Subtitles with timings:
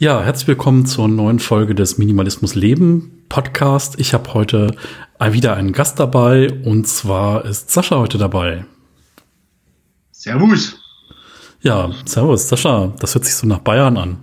[0.00, 4.00] Ja, herzlich willkommen zur neuen Folge des Minimalismus Leben Podcast.
[4.00, 4.74] Ich habe heute
[5.20, 8.64] wieder einen Gast dabei und zwar ist Sascha heute dabei.
[10.10, 10.80] Servus.
[11.60, 12.94] Ja, servus, Sascha.
[12.98, 14.18] Das hört sich so nach Bayern an.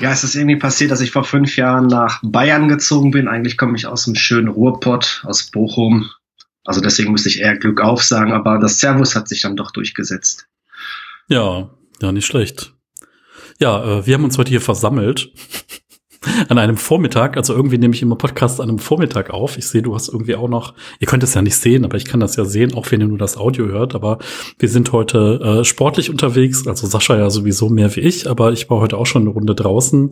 [0.00, 3.28] Ja, es ist irgendwie passiert, dass ich vor fünf Jahren nach Bayern gezogen bin.
[3.28, 6.10] Eigentlich komme ich aus dem schönen Ruhrpott, aus Bochum.
[6.64, 9.70] Also deswegen müsste ich eher Glück auf sagen, aber das Servus hat sich dann doch
[9.70, 10.48] durchgesetzt.
[11.28, 11.70] Ja,
[12.02, 12.72] ja, nicht schlecht.
[13.60, 15.32] Ja, äh, wir haben uns heute hier versammelt.
[16.48, 19.56] an einem Vormittag, also irgendwie nehme ich immer Podcast an einem Vormittag auf.
[19.56, 22.04] Ich sehe, du hast irgendwie auch noch, ihr könnt es ja nicht sehen, aber ich
[22.04, 23.94] kann das ja sehen, auch wenn ihr nur das Audio hört.
[23.94, 24.18] Aber
[24.58, 28.68] wir sind heute äh, sportlich unterwegs, also Sascha ja sowieso mehr wie ich, aber ich
[28.70, 30.10] war heute auch schon eine Runde draußen.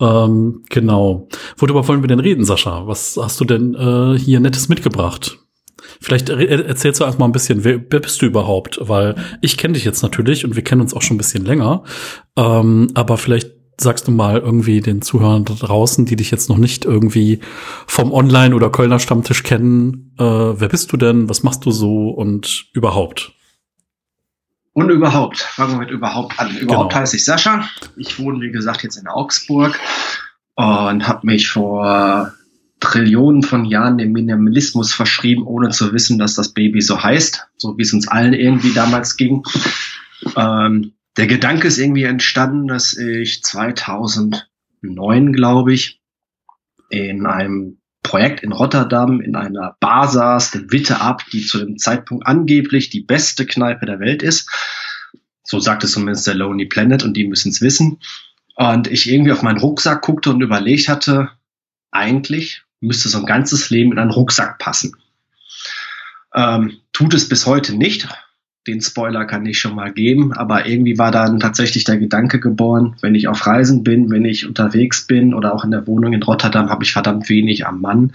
[0.00, 1.28] Ähm, genau.
[1.56, 2.86] Worüber wollen wir denn reden, Sascha?
[2.86, 5.45] Was hast du denn äh, hier Nettes mitgebracht?
[6.00, 8.78] Vielleicht erzählst du erstmal ein bisschen, wer, wer bist du überhaupt?
[8.80, 11.84] Weil ich kenne dich jetzt natürlich und wir kennen uns auch schon ein bisschen länger.
[12.36, 16.56] Ähm, aber vielleicht sagst du mal irgendwie den Zuhörern da draußen, die dich jetzt noch
[16.56, 17.40] nicht irgendwie
[17.86, 22.08] vom Online- oder Kölner Stammtisch kennen, äh, wer bist du denn, was machst du so
[22.08, 23.32] und überhaupt?
[24.72, 26.54] Und überhaupt, fangen wir mit überhaupt an.
[26.58, 27.00] Überhaupt genau.
[27.00, 27.66] heiße ich Sascha.
[27.96, 29.78] Ich wohne, wie gesagt, jetzt in Augsburg
[30.54, 32.32] und habe mich vor
[32.86, 37.76] Trillionen von Jahren dem Minimalismus verschrieben, ohne zu wissen, dass das Baby so heißt, so
[37.76, 39.42] wie es uns allen irgendwie damals ging.
[40.36, 46.00] Ähm, der Gedanke ist irgendwie entstanden, dass ich 2009, glaube ich,
[46.88, 51.78] in einem Projekt in Rotterdam in einer Bar saß, der Witte ab, die zu dem
[51.78, 54.48] Zeitpunkt angeblich die beste Kneipe der Welt ist.
[55.42, 57.98] So sagt es zumindest der Lonely Planet und die müssen es wissen.
[58.54, 61.30] Und ich irgendwie auf meinen Rucksack guckte und überlegt hatte,
[61.90, 64.96] eigentlich müsste so ein ganzes Leben in einen Rucksack passen.
[66.34, 68.08] Ähm, tut es bis heute nicht.
[68.66, 72.96] Den Spoiler kann ich schon mal geben, aber irgendwie war dann tatsächlich der Gedanke geboren,
[73.00, 76.22] wenn ich auf Reisen bin, wenn ich unterwegs bin oder auch in der Wohnung in
[76.22, 78.12] Rotterdam, habe ich verdammt wenig am Mann.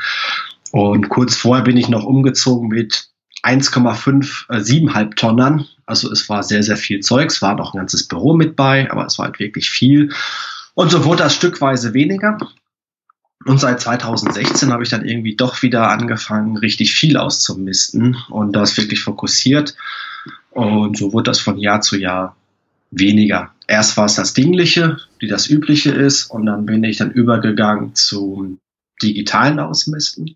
[0.71, 3.11] Und kurz vorher bin ich noch umgezogen mit
[3.43, 5.67] 1,5, äh, 7,5 Tonnen.
[5.85, 7.29] Also es war sehr, sehr viel Zeug.
[7.29, 10.11] Es war noch ein ganzes Büro mit bei, aber es war halt wirklich viel.
[10.73, 12.37] Und so wurde das stückweise weniger.
[13.45, 18.77] Und seit 2016 habe ich dann irgendwie doch wieder angefangen, richtig viel auszumisten und das
[18.77, 19.75] wirklich fokussiert.
[20.51, 22.35] Und so wurde das von Jahr zu Jahr
[22.91, 23.51] weniger.
[23.67, 27.95] Erst war es das Dingliche, die das Übliche ist, und dann bin ich dann übergegangen
[27.95, 28.59] zum
[29.01, 30.35] digitalen Ausmisten.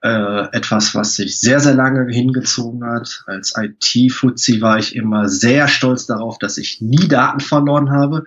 [0.00, 3.24] Äh, etwas, was sich sehr, sehr lange hingezogen hat.
[3.26, 8.26] Als IT-Fuzzi war ich immer sehr stolz darauf, dass ich nie Daten verloren habe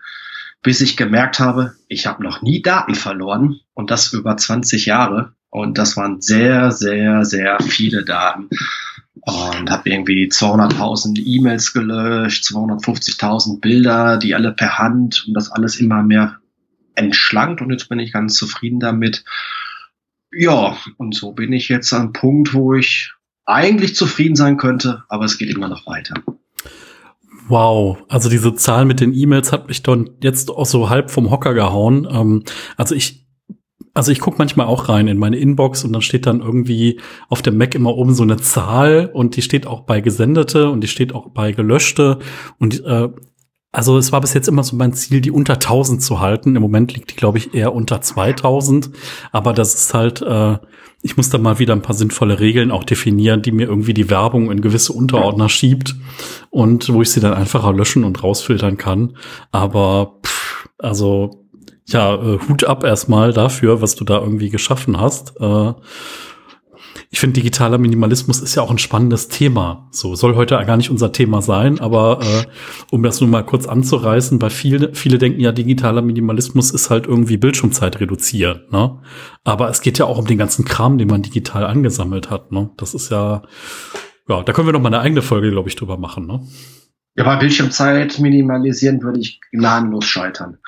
[0.61, 5.33] bis ich gemerkt habe, ich habe noch nie Daten verloren und das über 20 Jahre.
[5.49, 8.49] Und das waren sehr, sehr, sehr viele Daten.
[9.23, 15.75] Und habe irgendwie 200.000 E-Mails gelöscht, 250.000 Bilder, die alle per Hand und das alles
[15.75, 16.39] immer mehr
[16.95, 17.61] entschlankt.
[17.61, 19.23] Und jetzt bin ich ganz zufrieden damit.
[20.31, 23.13] Ja, und so bin ich jetzt am Punkt, wo ich
[23.45, 26.13] eigentlich zufrieden sein könnte, aber es geht immer noch weiter.
[27.51, 31.31] Wow, also diese Zahl mit den E-Mails hat mich dann jetzt auch so halb vom
[31.31, 32.07] Hocker gehauen.
[32.09, 32.43] Ähm,
[32.77, 33.27] also ich,
[33.93, 37.41] also ich gucke manchmal auch rein in meine Inbox und dann steht dann irgendwie auf
[37.41, 40.87] dem Mac immer oben so eine Zahl und die steht auch bei gesendete und die
[40.87, 42.19] steht auch bei gelöschte
[42.57, 43.09] und äh,
[43.71, 46.55] also es war bis jetzt immer so mein Ziel, die unter 1000 zu halten.
[46.55, 48.89] Im Moment liegt die, glaube ich, eher unter 2000.
[49.31, 50.57] Aber das ist halt, äh,
[51.01, 54.09] ich muss da mal wieder ein paar sinnvolle Regeln auch definieren, die mir irgendwie die
[54.09, 55.95] Werbung in gewisse Unterordner schiebt
[56.49, 59.15] und wo ich sie dann einfacher löschen und rausfiltern kann.
[59.51, 61.45] Aber pff, also
[61.87, 65.39] ja, äh, Hut ab erstmal dafür, was du da irgendwie geschaffen hast.
[65.39, 65.73] Äh,
[67.13, 69.89] ich finde, digitaler Minimalismus ist ja auch ein spannendes Thema.
[69.91, 72.45] So soll heute gar nicht unser Thema sein, aber äh,
[72.89, 77.07] um das nur mal kurz anzureißen, weil viele, viele denken ja, digitaler Minimalismus ist halt
[77.07, 78.61] irgendwie Bildschirmzeit reduzieren.
[78.71, 79.01] Ne?
[79.43, 82.53] Aber es geht ja auch um den ganzen Kram, den man digital angesammelt hat.
[82.53, 82.69] Ne?
[82.77, 83.41] Das ist ja,
[84.29, 86.25] ja, da können wir noch mal eine eigene Folge, glaube ich, drüber machen.
[86.25, 86.47] Ne?
[87.17, 90.59] Ja, bei Bildschirmzeit minimalisieren würde ich gnadenlos scheitern.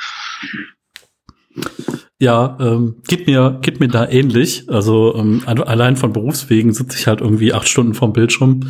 [2.24, 4.70] Ja, ähm, geht mir geht mir da ähnlich.
[4.70, 8.62] Also ähm, allein von Berufswegen sitze ich halt irgendwie acht Stunden vorm Bildschirm,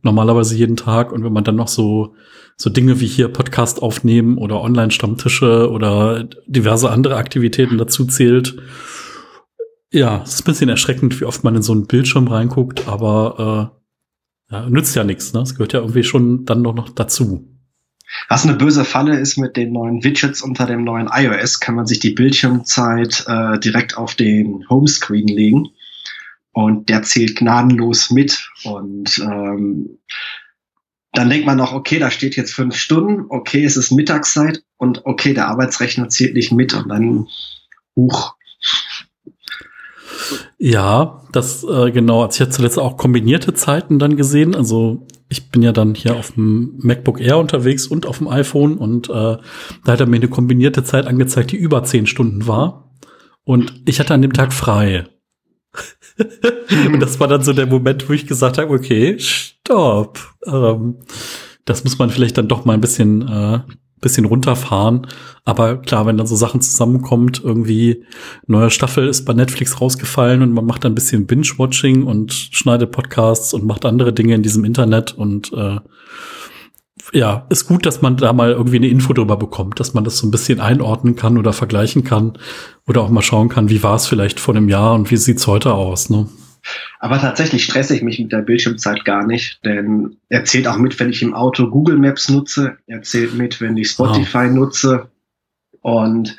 [0.00, 1.12] normalerweise jeden Tag.
[1.12, 2.14] Und wenn man dann noch so
[2.56, 8.56] so Dinge wie hier Podcast aufnehmen oder Online-Stammtische oder diverse andere Aktivitäten dazu zählt,
[9.92, 13.72] ja, es ist ein bisschen erschreckend, wie oft man in so einen Bildschirm reinguckt, aber
[14.50, 15.34] äh, ja, nützt ja nichts.
[15.34, 15.42] Ne?
[15.42, 17.51] Es gehört ja irgendwie schon dann noch, noch dazu.
[18.28, 21.86] Was eine böse Falle ist mit den neuen Widgets unter dem neuen iOS, kann man
[21.86, 25.70] sich die Bildschirmzeit äh, direkt auf den Homescreen legen
[26.52, 28.50] und der zählt gnadenlos mit.
[28.64, 29.98] Und ähm,
[31.12, 35.04] dann denkt man noch, okay, da steht jetzt fünf Stunden, okay, es ist Mittagszeit und
[35.04, 37.26] okay, der Arbeitsrechner zählt nicht mit und dann,
[37.96, 38.36] huch.
[40.58, 42.22] Ja, das äh, genau.
[42.22, 44.54] Also ich hatte zuletzt auch kombinierte Zeiten dann gesehen.
[44.54, 48.76] Also ich bin ja dann hier auf dem MacBook Air unterwegs und auf dem iPhone
[48.76, 49.38] und äh, da
[49.86, 52.90] hat er mir eine kombinierte Zeit angezeigt, die über zehn Stunden war.
[53.44, 55.06] Und ich hatte an dem Tag frei.
[56.86, 60.18] und das war dann so der Moment, wo ich gesagt habe, okay, stopp.
[60.46, 60.98] Ähm,
[61.64, 63.60] das muss man vielleicht dann doch mal ein bisschen, äh,
[64.02, 65.06] bisschen runterfahren.
[65.46, 68.04] Aber klar, wenn dann so Sachen zusammenkommt, irgendwie
[68.46, 72.90] neue Staffel ist bei Netflix rausgefallen und man macht dann ein bisschen Binge-Watching und schneidet
[72.90, 75.78] Podcasts und macht andere Dinge in diesem Internet und äh,
[77.12, 80.18] ja, ist gut, dass man da mal irgendwie eine Info drüber bekommt, dass man das
[80.18, 82.38] so ein bisschen einordnen kann oder vergleichen kann
[82.86, 85.46] oder auch mal schauen kann, wie war es vielleicht vor einem Jahr und wie sieht's
[85.46, 86.28] heute aus, ne?
[87.00, 90.98] Aber tatsächlich stresse ich mich mit der Bildschirmzeit gar nicht, denn er zählt auch mit,
[91.00, 94.54] wenn ich im Auto Google Maps nutze, er zählt mit, wenn ich Spotify oh.
[94.54, 95.10] nutze.
[95.80, 96.36] Und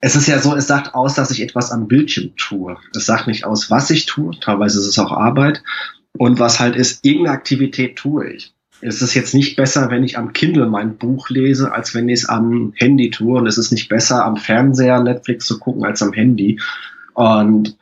[0.00, 2.76] es ist ja so, es sagt aus, dass ich etwas am Bildschirm tue.
[2.94, 5.62] Es sagt nicht aus, was ich tue, teilweise ist es auch Arbeit.
[6.18, 8.54] Und was halt ist, irgendeine Aktivität tue ich.
[8.80, 12.20] Es ist jetzt nicht besser, wenn ich am Kindle mein Buch lese, als wenn ich
[12.20, 13.38] es am Handy tue.
[13.38, 16.60] Und es ist nicht besser, am Fernseher Netflix zu gucken, als am Handy.
[17.14, 17.76] Und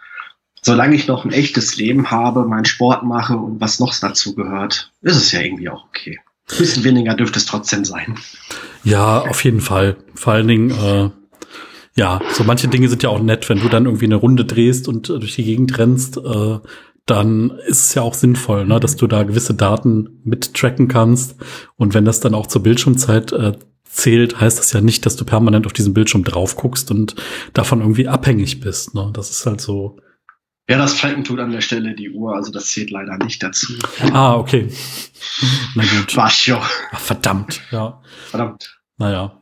[0.65, 4.93] solange ich noch ein echtes Leben habe, meinen Sport mache und was noch dazu gehört,
[5.03, 6.19] ist es ja irgendwie auch okay.
[6.51, 8.17] Ein bisschen weniger dürfte es trotzdem sein.
[8.83, 9.97] Ja, auf jeden Fall.
[10.15, 11.11] Vor allen Dingen, äh,
[11.97, 14.89] ja, so manche Dinge sind ja auch nett, wenn du dann irgendwie eine Runde drehst
[14.89, 16.59] und äh, durch die Gegend rennst, äh,
[17.07, 21.37] dann ist es ja auch sinnvoll, ne, dass du da gewisse Daten mit tracken kannst.
[21.77, 23.53] Und wenn das dann auch zur Bildschirmzeit äh,
[23.85, 27.17] zählt, heißt das ja nicht, dass du permanent auf diesen Bildschirm drauf guckst und
[27.53, 28.95] davon irgendwie abhängig bist.
[28.95, 29.11] Ne?
[29.13, 29.99] Das ist halt so
[30.69, 33.75] ja, das Tracken tut an der Stelle die Uhr, also das zählt leider nicht dazu.
[34.13, 34.69] Ah, okay.
[35.75, 36.15] Na gut.
[36.17, 38.01] Ach, verdammt, ja.
[38.31, 38.81] Verdammt.
[38.97, 39.41] Naja.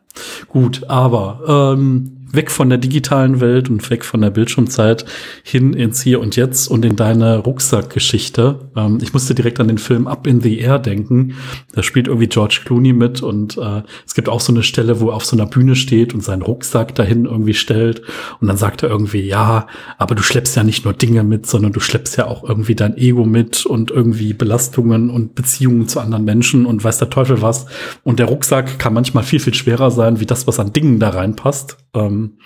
[0.48, 5.04] Gut, aber ähm, weg von der digitalen Welt und weg von der Bildschirmzeit
[5.42, 8.70] hin ins Hier und Jetzt und in deine Rucksackgeschichte.
[8.76, 11.34] Ähm, ich musste direkt an den Film Up in the Air denken.
[11.74, 15.10] Da spielt irgendwie George Clooney mit und äh, es gibt auch so eine Stelle, wo
[15.10, 18.02] er auf so einer Bühne steht und seinen Rucksack dahin irgendwie stellt
[18.40, 19.66] und dann sagt er irgendwie, ja,
[19.98, 22.96] aber du schleppst ja nicht nur Dinge mit, sondern du schleppst ja auch irgendwie dein
[22.96, 27.66] Ego mit und irgendwie Belastungen und Beziehungen zu anderen Menschen und weiß der Teufel was.
[28.02, 31.10] Und der Rucksack kann manchmal viel, viel schwerer sein, wie das, was an Dingen da
[31.10, 31.76] reinpasst.
[31.94, 32.38] Ähm,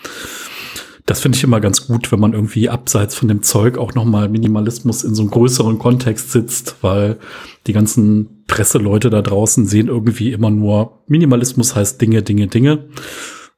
[1.07, 4.29] das finde ich immer ganz gut, wenn man irgendwie abseits von dem Zeug auch nochmal
[4.29, 7.19] Minimalismus in so einem größeren Kontext sitzt, weil
[7.69, 12.89] die ganzen Presseleute da draußen sehen irgendwie immer nur Minimalismus heißt Dinge, Dinge, Dinge.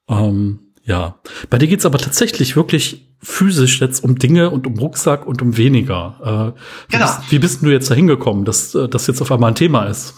[0.09, 5.27] Ähm, ja, bei dir geht's aber tatsächlich wirklich physisch jetzt um Dinge und um Rucksack
[5.27, 6.55] und um weniger.
[6.57, 7.07] Äh, wie, genau.
[7.07, 9.85] bist, wie bist du jetzt da hingekommen, dass äh, das jetzt auf einmal ein Thema
[9.85, 10.15] ist?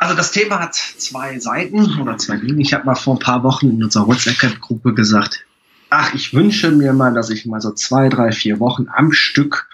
[0.00, 2.62] Also das Thema hat zwei Seiten oder zwei Linien.
[2.62, 5.44] Ich habe mal vor ein paar Wochen in unserer WhatsApp-Gruppe gesagt,
[5.90, 9.68] ach, ich wünsche mir mal, dass ich mal so zwei, drei, vier Wochen am Stück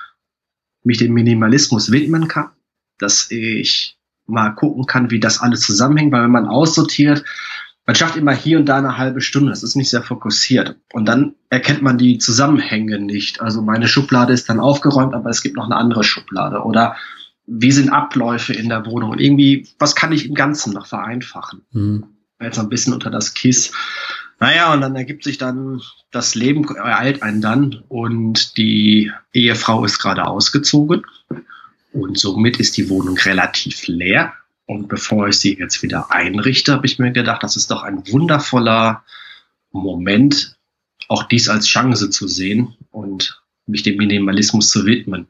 [0.83, 2.51] mich dem Minimalismus widmen kann,
[2.99, 7.25] dass ich mal gucken kann, wie das alles zusammenhängt, weil wenn man aussortiert,
[7.87, 10.75] man schafft immer hier und da eine halbe Stunde, das ist nicht sehr fokussiert.
[10.93, 13.41] Und dann erkennt man die Zusammenhänge nicht.
[13.41, 16.65] Also meine Schublade ist dann aufgeräumt, aber es gibt noch eine andere Schublade.
[16.65, 16.97] Oder
[17.47, 21.63] wie sind Abläufe in der Wohnung und irgendwie, was kann ich im Ganzen noch vereinfachen?
[21.73, 22.05] Mhm.
[22.41, 23.73] Jetzt ein bisschen unter das Kiss.
[24.39, 29.99] Naja, und dann ergibt sich dann, das Leben ereilt einen dann und die Ehefrau ist
[29.99, 31.07] gerade ausgezogen
[31.93, 34.35] und somit ist die Wohnung relativ leer.
[34.67, 38.03] Und bevor ich sie jetzt wieder einrichte, habe ich mir gedacht, das ist doch ein
[38.09, 39.05] wundervoller
[39.71, 40.57] Moment,
[41.09, 45.29] auch dies als Chance zu sehen und mich dem Minimalismus zu widmen.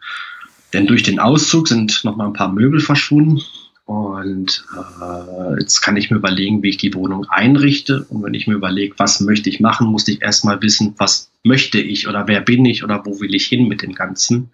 [0.73, 3.41] Denn durch den Auszug sind noch mal ein paar Möbel verschwunden.
[3.85, 4.65] Und
[5.01, 8.05] äh, jetzt kann ich mir überlegen, wie ich die Wohnung einrichte.
[8.09, 11.79] Und wenn ich mir überlege, was möchte ich machen, muss ich erstmal wissen, was möchte
[11.79, 14.51] ich oder wer bin ich oder wo will ich hin mit dem Ganzen.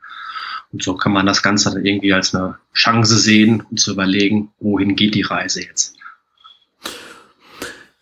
[0.71, 4.50] Und so kann man das Ganze dann irgendwie als eine Chance sehen und zu überlegen,
[4.61, 5.97] wohin geht die Reise jetzt.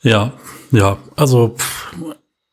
[0.02, 0.33] Ja,
[0.73, 1.95] ja, also pff,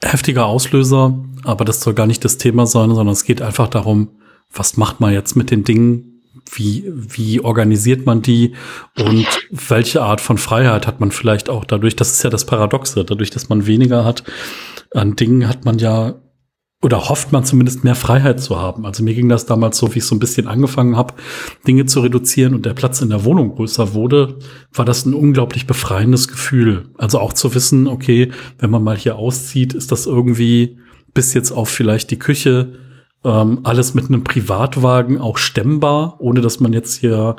[0.04, 4.10] heftiger Auslöser, aber das soll gar nicht das Thema sein, sondern es geht einfach darum,
[4.52, 6.22] was macht man jetzt mit den Dingen?
[6.52, 8.54] Wie, wie organisiert man die?
[8.98, 11.96] Und welche Art von Freiheit hat man vielleicht auch dadurch?
[11.96, 13.04] Das ist ja das Paradoxe.
[13.04, 14.24] Dadurch, dass man weniger hat
[14.94, 16.16] an Dingen, hat man ja
[16.84, 18.86] oder hofft man zumindest mehr Freiheit zu haben.
[18.86, 21.16] Also mir ging das damals so, wie ich so ein bisschen angefangen habe,
[21.68, 24.38] Dinge zu reduzieren und der Platz in der Wohnung größer wurde,
[24.74, 26.90] war das ein unglaublich befreiendes Gefühl.
[26.98, 30.78] Also auch zu wissen, okay, wenn man mal hier auszieht, ist das irgendwie
[31.16, 32.74] bis jetzt auf vielleicht die Küche
[33.24, 37.36] Ähm, alles mit einem Privatwagen auch stemmbar, ohne dass man jetzt hier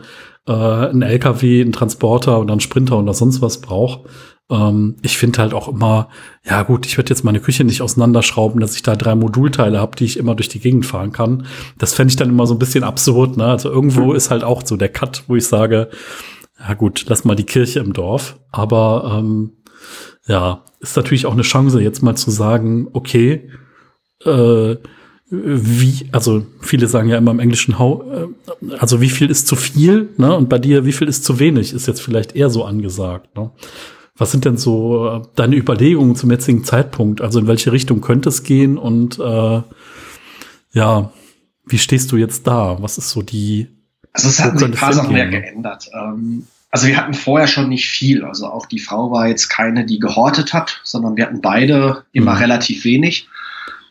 [0.46, 4.08] äh, einen LKW, einen Transporter oder einen Sprinter oder sonst was braucht.
[4.50, 6.08] Ähm, ich finde halt auch immer,
[6.44, 9.96] ja gut, ich werde jetzt meine Küche nicht auseinanderschrauben, dass ich da drei Modulteile habe,
[9.96, 11.46] die ich immer durch die Gegend fahren kann.
[11.78, 13.36] Das fände ich dann immer so ein bisschen absurd.
[13.36, 13.44] Ne?
[13.44, 15.90] Also irgendwo ist halt auch so der Cut, wo ich sage,
[16.58, 18.38] ja gut, lass mal die Kirche im Dorf.
[18.50, 19.52] Aber ähm,
[20.26, 23.50] ja, ist natürlich auch eine Chance, jetzt mal zu sagen, okay,
[24.24, 24.76] äh,
[25.30, 29.56] wie, also viele sagen ja immer im Englischen, how, äh, also wie viel ist zu
[29.56, 30.34] viel, ne?
[30.34, 33.50] Und bei dir, wie viel ist zu wenig, ist jetzt vielleicht eher so angesagt, ne?
[34.16, 37.20] Was sind denn so äh, deine Überlegungen zum jetzigen Zeitpunkt?
[37.20, 39.62] Also in welche Richtung könnte es gehen und äh,
[40.72, 41.12] ja,
[41.66, 42.78] wie stehst du jetzt da?
[42.80, 43.68] Was ist so die?
[44.12, 45.90] Also es hatten sich ein paar Sachen mehr geändert.
[45.94, 48.24] Ähm, also wir hatten vorher schon nicht viel.
[48.24, 52.32] Also auch die Frau war jetzt keine, die gehortet hat, sondern wir hatten beide immer
[52.32, 52.38] mhm.
[52.38, 53.28] relativ wenig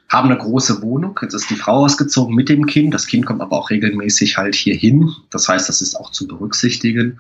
[0.10, 1.20] haben eine große Wohnung.
[1.22, 2.94] Jetzt ist die Frau ausgezogen mit dem Kind.
[2.94, 5.14] Das Kind kommt aber auch regelmäßig halt hier hin.
[5.30, 7.20] Das heißt, das ist auch zu berücksichtigen.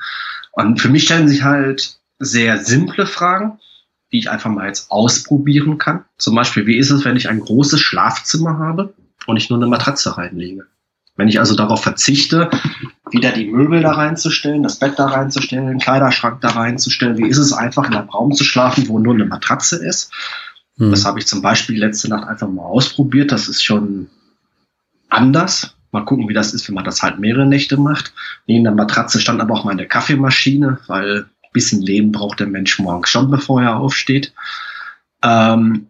[0.52, 3.60] Und für mich stellen sich halt sehr simple Fragen,
[4.12, 6.06] die ich einfach mal jetzt ausprobieren kann.
[6.18, 8.94] Zum Beispiel, wie ist es, wenn ich ein großes Schlafzimmer habe
[9.26, 10.66] und ich nur eine Matratze reinlege?
[11.18, 12.50] Wenn ich also darauf verzichte,
[13.10, 17.40] wieder die Möbel da reinzustellen, das Bett da reinzustellen, den Kleiderschrank da reinzustellen, wie ist
[17.40, 20.12] es einfach in einem Raum zu schlafen, wo nur eine Matratze ist?
[20.78, 20.92] Hm.
[20.92, 23.32] Das habe ich zum Beispiel letzte Nacht einfach mal ausprobiert.
[23.32, 24.08] Das ist schon
[25.10, 25.76] anders.
[25.92, 28.14] Mal gucken, wie das ist, wenn man das halt mehrere Nächte macht.
[28.46, 32.78] Neben der Matratze stand aber auch meine Kaffeemaschine, weil ein bisschen Leben braucht der Mensch
[32.80, 34.34] morgens schon, bevor er aufsteht.
[35.24, 35.88] Ähm,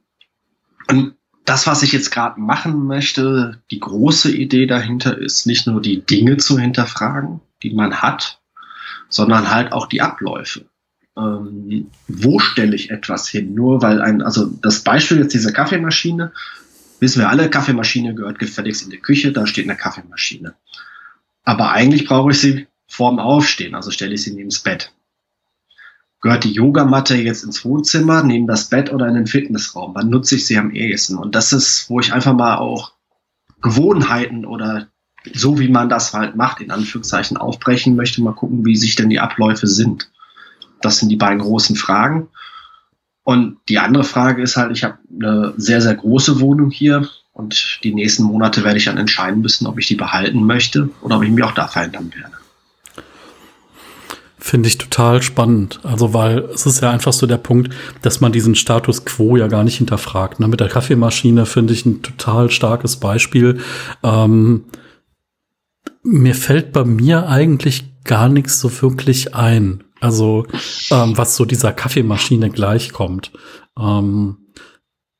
[0.87, 1.15] und
[1.45, 6.05] das, was ich jetzt gerade machen möchte, die große Idee dahinter ist, nicht nur die
[6.05, 8.39] Dinge zu hinterfragen, die man hat,
[9.09, 10.65] sondern halt auch die Abläufe
[11.17, 13.53] ähm, wo stelle ich etwas hin?
[13.53, 16.31] Nur weil ein, also das Beispiel jetzt diese Kaffeemaschine,
[16.99, 20.55] wissen wir alle, Kaffeemaschine gehört gefälligst in die Küche, da steht eine Kaffeemaschine.
[21.43, 24.91] Aber eigentlich brauche ich sie vorm Aufstehen, also stelle ich sie neben das Bett.
[26.21, 29.93] Gehört die Yogamatte jetzt ins Wohnzimmer, neben das Bett oder in den Fitnessraum?
[29.93, 31.17] Wann nutze ich sie am ehesten?
[31.17, 32.93] Und das ist, wo ich einfach mal auch
[33.61, 34.87] Gewohnheiten oder
[35.33, 39.09] so wie man das halt macht, in Anführungszeichen aufbrechen möchte, mal gucken, wie sich denn
[39.09, 40.09] die Abläufe sind.
[40.81, 42.29] Das sind die beiden großen Fragen.
[43.23, 47.79] Und die andere Frage ist halt, ich habe eine sehr, sehr große Wohnung hier und
[47.83, 51.23] die nächsten Monate werde ich dann entscheiden müssen, ob ich die behalten möchte oder ob
[51.23, 52.33] ich mich auch da verändern werde.
[54.39, 55.81] Finde ich total spannend.
[55.83, 59.47] Also, weil es ist ja einfach so der Punkt, dass man diesen Status quo ja
[59.47, 60.39] gar nicht hinterfragt.
[60.39, 60.47] Ne?
[60.47, 63.59] Mit der Kaffeemaschine finde ich ein total starkes Beispiel.
[64.03, 64.63] Ähm,
[66.01, 69.83] mir fällt bei mir eigentlich gar nichts so wirklich ein.
[69.99, 70.45] Also,
[70.91, 73.31] ähm, was so dieser Kaffeemaschine gleichkommt.
[73.79, 74.37] Ähm,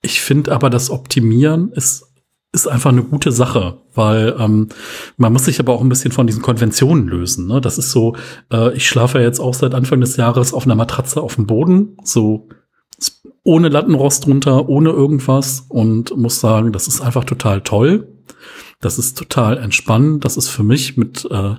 [0.01, 2.05] ich finde aber, das Optimieren ist,
[2.53, 4.69] ist einfach eine gute Sache, weil ähm,
[5.17, 7.47] man muss sich aber auch ein bisschen von diesen Konventionen lösen.
[7.47, 7.61] Ne?
[7.61, 8.15] Das ist so,
[8.51, 11.97] äh, ich schlafe jetzt auch seit Anfang des Jahres auf einer Matratze auf dem Boden,
[12.03, 12.47] so
[13.43, 18.07] ohne Lattenrost drunter, ohne irgendwas und muss sagen, das ist einfach total toll.
[18.81, 20.25] Das ist total entspannend.
[20.25, 21.55] Das ist für mich mit äh,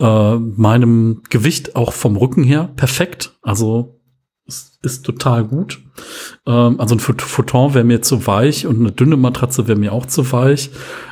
[0.00, 3.38] äh, meinem Gewicht auch vom Rücken her perfekt.
[3.42, 4.00] Also
[4.46, 5.80] es ist total gut.
[6.46, 10.06] Ähm, also ein Futon wäre mir zu weich und eine dünne Matratze wäre mir auch
[10.06, 10.70] zu weich.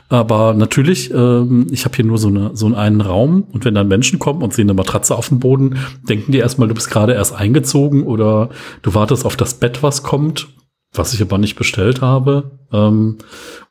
[0.08, 3.88] Aber natürlich, ähm, ich habe hier nur so, eine, so einen Raum und wenn dann
[3.88, 7.14] Menschen kommen und sehen eine Matratze auf dem Boden, denken die erstmal, du bist gerade
[7.14, 8.50] erst eingezogen oder
[8.82, 10.48] du wartest auf das Bett, was kommt,
[10.92, 12.58] was ich aber nicht bestellt habe.
[12.70, 13.16] Ähm,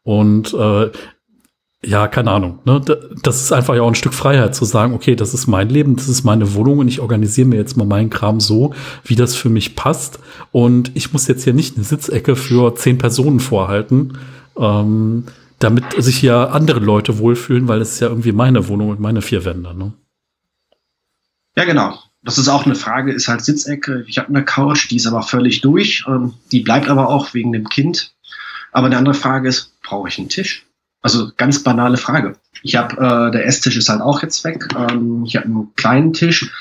[0.02, 0.90] und äh,
[1.84, 2.60] ja, keine Ahnung.
[2.64, 2.80] Ne?
[3.24, 5.96] Das ist einfach ja auch ein Stück Freiheit zu sagen, okay, das ist mein Leben,
[5.96, 9.36] das ist meine Wohnung und ich organisiere mir jetzt mal meinen Kram so, wie das
[9.36, 10.20] für mich passt.
[10.52, 14.20] Und ich muss jetzt hier nicht eine Sitzecke für zehn Personen vorhalten,
[14.58, 15.26] ähm,
[15.58, 19.24] damit sich ja andere Leute wohlfühlen, weil es ist ja irgendwie meine Wohnung und meine
[19.24, 19.76] vier Wände.
[19.76, 19.94] Ne?
[21.56, 21.98] Ja, genau.
[22.24, 24.06] Das ist auch eine Frage, ist halt Sitzecke.
[24.08, 26.06] Ich habe eine Couch, die ist aber völlig durch.
[26.08, 28.14] Ähm, die bleibt aber auch wegen dem Kind.
[28.72, 30.68] Aber eine andere Frage ist, brauche ich einen Tisch?
[31.02, 32.38] Also ganz banale Frage.
[32.64, 34.68] Ich habe, äh, der Esstisch ist halt auch jetzt weg.
[34.78, 36.52] Ähm, ich habe einen kleinen Tisch.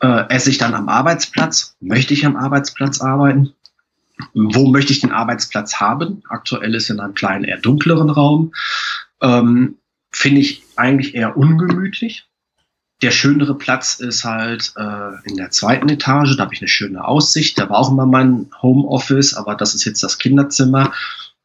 [0.00, 1.76] Äh, esse ich dann am Arbeitsplatz?
[1.80, 3.52] Möchte ich am Arbeitsplatz arbeiten?
[4.34, 6.22] Wo möchte ich den Arbeitsplatz haben?
[6.28, 8.52] Aktuell ist in einem kleinen, eher dunkleren Raum.
[9.20, 9.76] Ähm,
[10.10, 12.26] Finde ich eigentlich eher ungemütlich.
[13.02, 16.36] Der schönere Platz ist halt äh, in der zweiten Etage.
[16.36, 17.58] Da habe ich eine schöne Aussicht.
[17.58, 20.92] Da war auch immer mein Homeoffice, aber das ist jetzt das Kinderzimmer.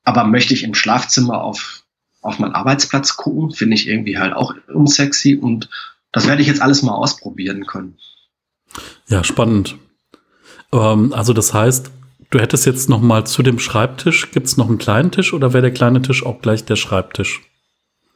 [0.04, 1.83] Aber möchte ich im Schlafzimmer auf
[2.24, 5.70] auf meinen Arbeitsplatz gucken, finde ich irgendwie halt auch unsexy und
[6.12, 7.98] das werde ich jetzt alles mal ausprobieren können.
[9.08, 9.76] Ja, spannend.
[10.72, 11.92] Ähm, also das heißt,
[12.32, 15.54] du hättest jetzt noch mal zu dem Schreibtisch, gibt es noch einen kleinen Tisch oder
[15.54, 17.42] wäre der kleine Tisch auch gleich der Schreibtisch?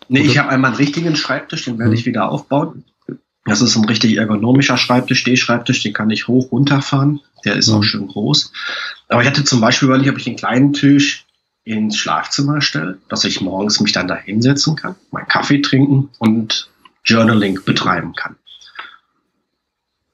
[0.09, 0.29] Nee, Oder?
[0.29, 1.97] ich habe einmal einen richtigen Schreibtisch, den werde mhm.
[1.97, 2.85] ich wieder aufbauen.
[3.45, 7.21] Das ist ein richtig ergonomischer Schreibtisch, Stehschreibtisch, den kann ich hoch runterfahren.
[7.45, 7.75] Der ist mhm.
[7.75, 8.51] auch schön groß.
[9.09, 11.26] Aber ich hatte zum Beispiel überlegt, ob ich den kleinen Tisch
[11.67, 16.69] ins Schlafzimmer stelle, dass ich morgens mich dann da hinsetzen kann, meinen Kaffee trinken und
[17.03, 18.37] Journaling betreiben kann.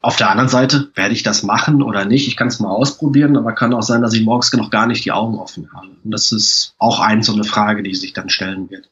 [0.01, 2.27] Auf der anderen Seite werde ich das machen oder nicht.
[2.27, 5.05] Ich kann es mal ausprobieren, aber kann auch sein, dass ich morgens noch gar nicht
[5.05, 5.87] die Augen offen habe.
[6.03, 8.89] Und das ist auch ein so eine Frage, die sich dann stellen wird.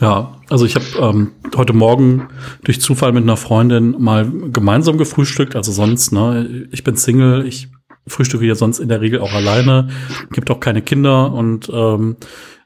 [0.00, 2.28] Ja, also ich habe ähm, heute Morgen
[2.64, 5.56] durch Zufall mit einer Freundin mal gemeinsam gefrühstückt.
[5.56, 7.68] Also sonst, ne, ich bin Single, ich
[8.10, 9.88] frühstücke ja sonst in der Regel auch alleine,
[10.32, 12.16] gibt auch keine Kinder und ähm,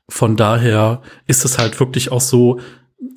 [0.09, 2.61] von daher ist es halt wirklich auch so,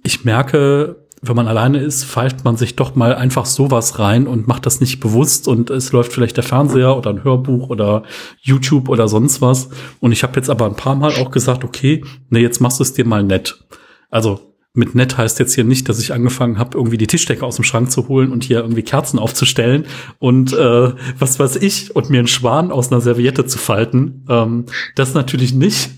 [0.03, 4.47] ich merke, wenn man alleine ist, pfeift man sich doch mal einfach sowas rein und
[4.47, 8.03] macht das nicht bewusst und es läuft vielleicht der Fernseher oder ein Hörbuch oder
[8.39, 9.69] YouTube oder sonst was.
[9.99, 12.83] Und ich habe jetzt aber ein paar Mal auch gesagt, okay, nee, jetzt machst du
[12.83, 13.65] es dir mal nett.
[14.09, 17.55] Also mit nett heißt jetzt hier nicht, dass ich angefangen habe, irgendwie die Tischdecke aus
[17.55, 19.85] dem Schrank zu holen und hier irgendwie Kerzen aufzustellen
[20.19, 24.25] und äh, was weiß ich und mir einen Schwan aus einer Serviette zu falten.
[24.29, 24.65] Ähm,
[24.95, 25.89] das natürlich nicht.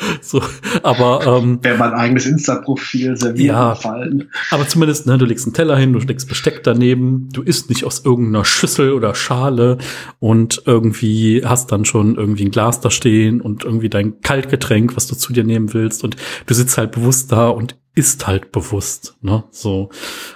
[0.22, 0.42] So,
[0.82, 4.30] aber ähm, wäre mein eigenes Insta-Profil serviert ja, fallen.
[4.50, 7.84] Aber zumindest, ne, du legst einen Teller hin, du legst Besteck daneben, du isst nicht
[7.84, 9.78] aus irgendeiner Schüssel oder Schale
[10.18, 15.06] und irgendwie hast dann schon irgendwie ein Glas da stehen und irgendwie dein Kaltgetränk, was
[15.06, 19.16] du zu dir nehmen willst und du sitzt halt bewusst da und isst halt bewusst,
[19.20, 19.90] ne, so.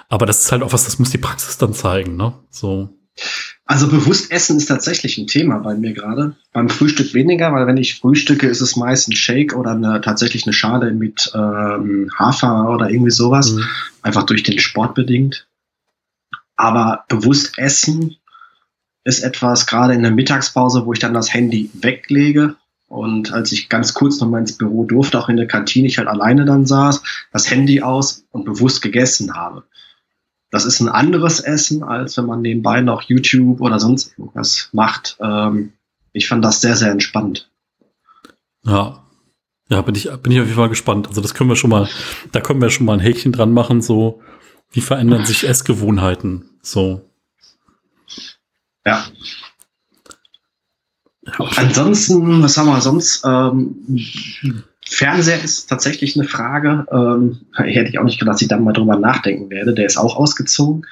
[0.08, 2.90] Aber das ist halt auch was, das muss die Praxis dann zeigen, ne, so.
[3.66, 6.36] Also bewusst essen ist tatsächlich ein Thema bei mir gerade.
[6.52, 10.44] Beim Frühstück weniger, weil wenn ich frühstücke, ist es meist ein Shake oder eine, tatsächlich
[10.44, 13.52] eine Schale mit ähm, Hafer oder irgendwie sowas.
[13.52, 13.64] Mhm.
[14.02, 15.46] Einfach durch den Sport bedingt.
[16.56, 18.16] Aber bewusst essen
[19.04, 22.56] ist etwas, gerade in der Mittagspause, wo ich dann das Handy weglege.
[22.94, 25.98] Und als ich ganz kurz noch mal ins Büro durfte, auch in der Kantine, ich
[25.98, 29.64] halt alleine dann saß, das Handy aus und bewusst gegessen habe.
[30.52, 35.16] Das ist ein anderes Essen, als wenn man nebenbei noch YouTube oder sonst irgendwas macht.
[35.20, 35.72] Ähm,
[36.12, 37.50] ich fand das sehr, sehr entspannt.
[38.62, 39.02] Ja.
[39.68, 41.08] Ja, bin ich, bin ich auf jeden Fall gespannt.
[41.08, 41.88] Also das können wir schon mal,
[42.30, 44.22] da können wir schon mal ein Häkchen dran machen, so,
[44.70, 47.10] wie verändern sich Essgewohnheiten, so.
[48.86, 49.04] Ja.
[51.56, 53.24] Ansonsten, was haben wir sonst?
[53.24, 53.76] Ähm,
[54.86, 56.86] Fernseher ist tatsächlich eine Frage.
[56.90, 59.74] Ähm, hätte ich auch nicht gedacht, dass ich dann mal drüber nachdenken werde.
[59.74, 60.86] Der ist auch ausgezogen.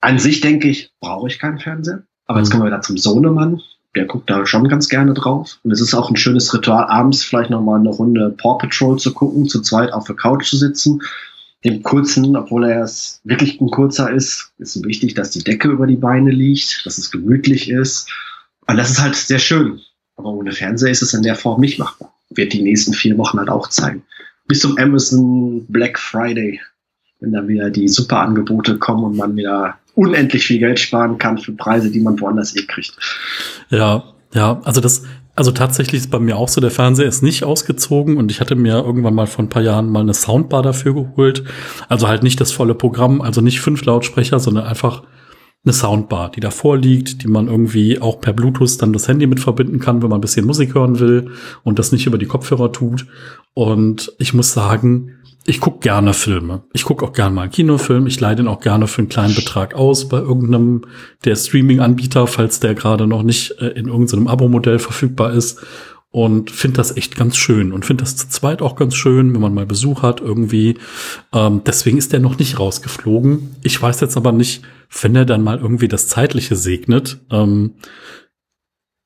[0.00, 2.02] An sich denke ich, brauche ich keinen Fernseher.
[2.26, 2.52] Aber jetzt mhm.
[2.52, 3.60] kommen wir wieder zum Sohnemann.
[3.96, 5.58] Der guckt da schon ganz gerne drauf.
[5.64, 9.12] Und es ist auch ein schönes Ritual, abends vielleicht nochmal eine Runde Paw Patrol zu
[9.12, 11.02] gucken, zu zweit auf der Couch zu sitzen.
[11.64, 15.86] Dem kurzen, obwohl er es wirklich ein kurzer ist, ist wichtig, dass die Decke über
[15.86, 18.08] die Beine liegt, dass es gemütlich ist.
[18.70, 19.80] Und das ist halt sehr schön.
[20.16, 23.38] Aber ohne Fernseher ist es in der Form nicht machbar wird die nächsten vier Wochen
[23.38, 24.02] halt auch zeigen.
[24.46, 26.60] Bis zum Amazon Black Friday,
[27.20, 31.38] wenn dann wieder die super Angebote kommen und man wieder unendlich viel Geld sparen kann
[31.38, 32.96] für Preise, die man woanders eh kriegt.
[33.68, 35.02] Ja, ja, also das,
[35.34, 38.54] also tatsächlich ist bei mir auch so, der Fernseher ist nicht ausgezogen und ich hatte
[38.54, 41.44] mir irgendwann mal vor ein paar Jahren mal eine Soundbar dafür geholt.
[41.88, 45.02] Also halt nicht das volle Programm, also nicht fünf Lautsprecher, sondern einfach
[45.64, 49.40] eine Soundbar, die davor liegt, die man irgendwie auch per Bluetooth dann das Handy mit
[49.40, 51.32] verbinden kann, wenn man ein bisschen Musik hören will
[51.64, 53.06] und das nicht über die Kopfhörer tut.
[53.52, 56.62] Und ich muss sagen, ich gucke gerne Filme.
[56.72, 58.06] Ich gucke auch gerne mal einen Kinofilm.
[58.06, 60.82] Ich leide ihn auch gerne für einen kleinen Betrag aus bei irgendeinem
[61.24, 65.60] der Streaming-Anbieter, falls der gerade noch nicht äh, in irgendeinem Abo-Modell verfügbar ist
[66.12, 69.40] und finde das echt ganz schön und finde das zu zweit auch ganz schön, wenn
[69.40, 70.76] man mal Besuch hat irgendwie.
[71.32, 73.56] Ähm, deswegen ist der noch nicht rausgeflogen.
[73.62, 74.64] Ich weiß jetzt aber nicht,
[75.00, 77.74] wenn er dann mal irgendwie das Zeitliche segnet, ähm,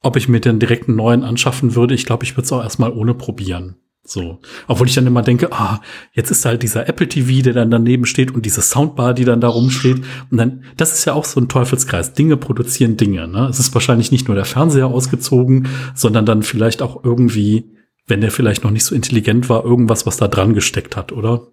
[0.00, 1.94] ob ich mir den direkten neuen anschaffen würde.
[1.94, 3.76] Ich glaube, ich würde es auch erstmal ohne probieren.
[4.06, 4.38] So.
[4.68, 5.80] Obwohl ich dann immer denke, ah,
[6.12, 9.40] jetzt ist halt dieser Apple TV, der dann daneben steht und diese Soundbar, die dann
[9.40, 10.04] da rumsteht.
[10.30, 12.12] Und dann, das ist ja auch so ein Teufelskreis.
[12.12, 13.48] Dinge produzieren Dinge, ne?
[13.48, 17.64] Es ist wahrscheinlich nicht nur der Fernseher ausgezogen, sondern dann vielleicht auch irgendwie,
[18.06, 21.48] wenn der vielleicht noch nicht so intelligent war, irgendwas, was da dran gesteckt hat, oder?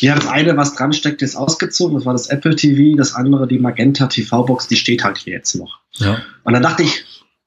[0.00, 1.96] Ja, das eine, was dran steckt, ist ausgezogen.
[1.96, 2.98] Das war das Apple TV.
[2.98, 5.80] Das andere, die Magenta TV-Box, die steht halt hier jetzt noch.
[5.94, 6.20] Ja.
[6.42, 7.04] Und dann dachte ich,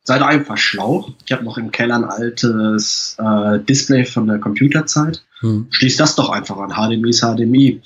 [0.07, 1.13] Seid einfach schlau.
[1.25, 5.21] Ich habe noch im Keller ein altes äh, Display von der Computerzeit.
[5.41, 5.67] Hm.
[5.69, 6.69] Schließ das doch einfach an.
[6.69, 7.81] HDMI ist HDMI.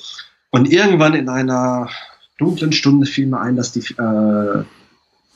[0.52, 1.90] Und irgendwann in einer
[2.38, 4.64] dunklen Stunde fiel mir ein, dass die äh,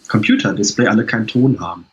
[0.09, 1.85] Computerdisplay alle keinen Ton haben.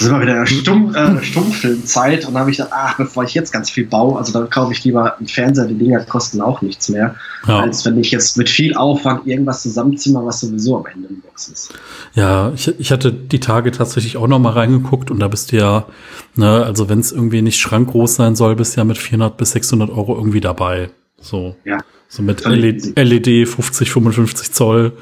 [0.00, 3.24] Sind wir wieder in der Stumm, äh, Stummfilmzeit und da habe ich gedacht, ach, bevor
[3.24, 6.40] ich jetzt ganz viel baue, also dann kaufe ich lieber einen Fernseher, die Dinger kosten
[6.40, 7.14] auch nichts mehr,
[7.46, 7.60] ja.
[7.60, 11.48] als wenn ich jetzt mit viel Aufwand irgendwas zusammenzimmer, was sowieso am Ende im Box
[11.48, 11.74] ist.
[12.14, 15.56] Ja, ich, ich hatte die Tage tatsächlich auch noch mal reingeguckt und da bist du
[15.56, 15.86] ja,
[16.34, 19.52] ne, also wenn es irgendwie nicht schrankgroß sein soll, bist du ja mit 400 bis
[19.52, 20.90] 600 Euro irgendwie dabei.
[21.20, 21.56] So.
[21.64, 21.78] Ja.
[22.08, 24.92] So mit LED, LED 50, 55 Zoll.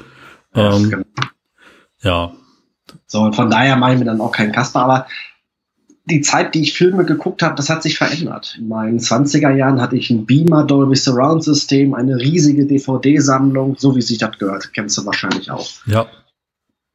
[0.53, 1.03] Ja, ähm, genau.
[2.03, 2.33] ja.
[3.07, 5.07] So, und von daher mache ich mir dann auch keinen Kasper, aber
[6.05, 8.55] die Zeit, die ich Filme geguckt habe, das hat sich verändert.
[8.57, 13.95] In meinen 20er Jahren hatte ich ein Beamer Dolby Surround System, eine riesige DVD-Sammlung, so
[13.95, 14.73] wie sich das gehört.
[14.73, 15.69] Kennst du wahrscheinlich auch.
[15.85, 16.07] Ja.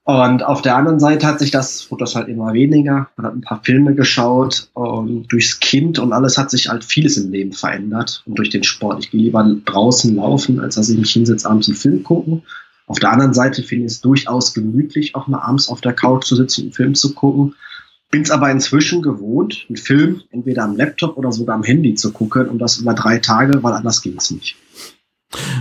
[0.06, 3.08] Und auf der anderen Seite hat sich das, wurde das halt immer weniger.
[3.16, 7.16] Man hat ein paar Filme geschaut und durchs Kind und alles hat sich halt vieles
[7.16, 8.22] im Leben verändert.
[8.26, 9.02] Und durch den Sport.
[9.02, 12.42] Ich gehe lieber draußen laufen, als dass ich mich hinsetze, abends einen Film gucken.
[12.86, 16.24] Auf der anderen Seite finde ich es durchaus gemütlich, auch mal abends auf der Couch
[16.24, 17.54] zu sitzen und einen Film zu gucken.
[18.10, 22.12] Bin es aber inzwischen gewohnt, einen Film entweder am Laptop oder sogar am Handy zu
[22.12, 24.56] gucken und das über drei Tage, weil anders ging es nicht.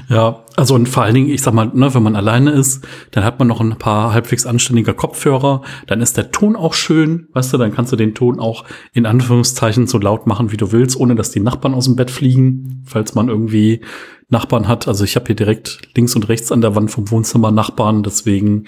[0.09, 3.23] Ja, also und vor allen Dingen, ich sag mal, ne, wenn man alleine ist, dann
[3.23, 7.53] hat man noch ein paar halbwegs anständige Kopfhörer, dann ist der Ton auch schön, weißt
[7.53, 10.99] du, dann kannst du den Ton auch in Anführungszeichen so laut machen, wie du willst,
[10.99, 13.81] ohne dass die Nachbarn aus dem Bett fliegen, falls man irgendwie
[14.29, 14.88] Nachbarn hat.
[14.88, 18.65] Also ich habe hier direkt links und rechts an der Wand vom Wohnzimmer Nachbarn, deswegen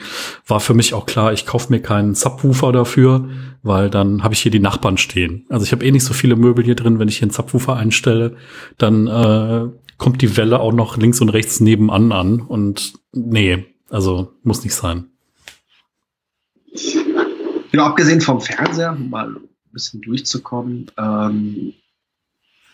[0.47, 3.29] war für mich auch klar, ich kaufe mir keinen Subwoofer dafür,
[3.63, 5.45] weil dann habe ich hier die Nachbarn stehen.
[5.49, 7.75] Also ich habe eh nicht so viele Möbel hier drin, wenn ich hier einen Subwoofer
[7.75, 8.35] einstelle,
[8.77, 12.41] dann äh, kommt die Welle auch noch links und rechts nebenan an.
[12.41, 15.05] Und nee, also muss nicht sein.
[17.71, 20.91] Ja, abgesehen vom Fernseher, mal ein bisschen durchzukommen.
[20.97, 21.73] Ähm,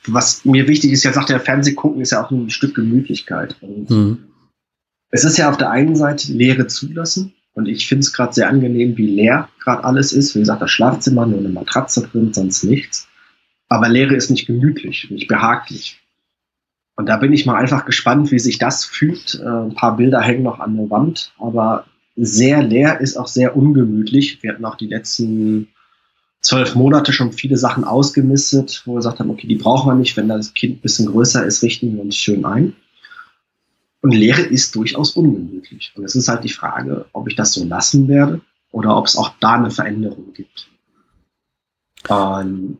[0.07, 3.55] was mir wichtig ist, ja sagt der Fernseh gucken ist ja auch ein Stück Gemütlichkeit.
[3.61, 4.25] Mhm.
[5.09, 7.33] Es ist ja auf der einen Seite Leere zulassen.
[7.53, 10.35] Und ich finde es gerade sehr angenehm, wie leer gerade alles ist.
[10.35, 13.09] Wie gesagt, das Schlafzimmer, nur eine Matratze drin, sonst nichts.
[13.67, 15.99] Aber Leere ist nicht gemütlich, nicht behaglich.
[16.95, 19.35] Und da bin ich mal einfach gespannt, wie sich das fügt.
[19.35, 21.85] Äh, ein paar Bilder hängen noch an der Wand, aber
[22.15, 24.41] sehr leer ist auch sehr ungemütlich.
[24.43, 25.69] Wir hatten auch die letzten
[26.41, 30.17] zwölf Monate schon viele Sachen ausgemistet, wo wir gesagt haben, okay, die brauchen wir nicht.
[30.17, 32.75] Wenn das Kind ein bisschen größer ist, richten wir uns schön ein.
[34.01, 35.93] Und Leere ist durchaus ungemütlich.
[35.95, 39.15] Und es ist halt die Frage, ob ich das so lassen werde oder ob es
[39.15, 40.67] auch da eine Veränderung gibt.
[42.09, 42.79] Ähm.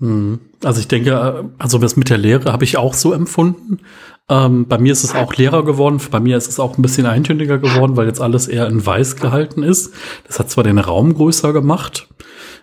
[0.00, 3.80] Also ich denke, äh, also das mit der Lehre habe ich auch so empfunden.
[4.28, 6.00] Ähm, bei mir ist es auch leerer geworden.
[6.10, 9.16] Bei mir ist es auch ein bisschen eintöniger geworden, weil jetzt alles eher in weiß
[9.16, 9.92] gehalten ist.
[10.26, 12.08] Das hat zwar den Raum größer gemacht.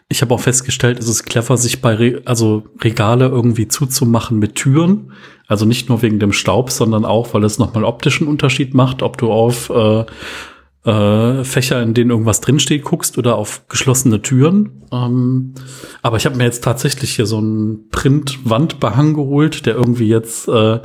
[0.08, 4.56] Ich habe auch festgestellt, es ist clever, sich bei Re also Regale irgendwie zuzumachen mit
[4.56, 5.12] Türen.
[5.48, 9.18] Also nicht nur wegen dem Staub, sondern auch, weil es nochmal optischen Unterschied macht, ob
[9.18, 10.06] du auf äh,
[10.86, 14.84] äh, Fächer, in denen irgendwas drinsteht, guckst oder auf geschlossene Türen.
[14.92, 15.56] Ähm,
[16.02, 20.80] aber ich habe mir jetzt tatsächlich hier so einen Print-Wandbehang geholt, der irgendwie jetzt äh,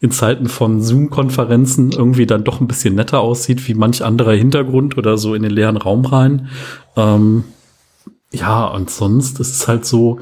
[0.00, 4.98] in Zeiten von Zoom-Konferenzen irgendwie dann doch ein bisschen netter aussieht, wie manch anderer Hintergrund
[4.98, 6.48] oder so in den leeren Raum rein.
[6.96, 7.44] Ähm,
[8.34, 10.18] ja, und sonst ist es halt so,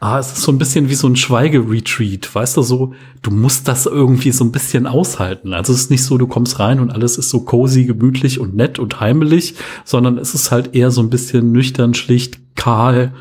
[0.00, 3.68] ah, es ist so ein bisschen wie so ein Schweigeretreat, weißt du, so, du musst
[3.68, 5.54] das irgendwie so ein bisschen aushalten.
[5.54, 8.54] Also es ist nicht so, du kommst rein und alles ist so cozy, gemütlich und
[8.54, 13.14] nett und heimelig, sondern es ist halt eher so ein bisschen nüchtern, schlicht, kahl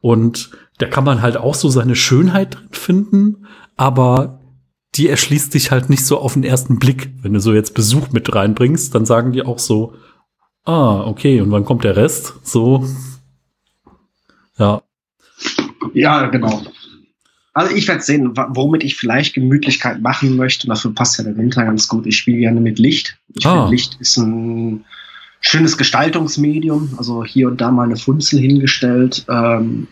[0.00, 4.40] und da kann man halt auch so seine Schönheit drin finden, aber
[4.94, 7.10] die erschließt sich halt nicht so auf den ersten Blick.
[7.22, 9.94] Wenn du so jetzt Besuch mit reinbringst, dann sagen die auch so,
[10.64, 12.34] ah, okay, und wann kommt der Rest?
[12.42, 12.84] So,
[14.58, 14.82] ja.
[15.94, 16.62] Ja, genau.
[17.54, 20.66] Also ich werde sehen, womit ich vielleicht Gemütlichkeit machen möchte.
[20.66, 22.06] Und dafür passt ja der Winter ganz gut.
[22.06, 23.18] Ich spiele gerne mit Licht.
[23.34, 23.54] Ich ah.
[23.54, 24.84] finde, Licht ist ein
[25.40, 26.94] schönes Gestaltungsmedium.
[26.98, 29.24] Also hier und da mal eine Funzel hingestellt.
[29.28, 29.88] Ähm,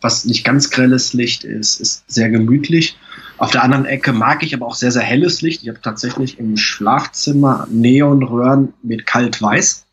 [0.00, 2.98] was nicht ganz grelles Licht ist, ist sehr gemütlich.
[3.38, 5.62] Auf der anderen Ecke mag ich aber auch sehr, sehr helles Licht.
[5.62, 9.86] Ich habe tatsächlich im Schlafzimmer Neonröhren mit kalt-weiß.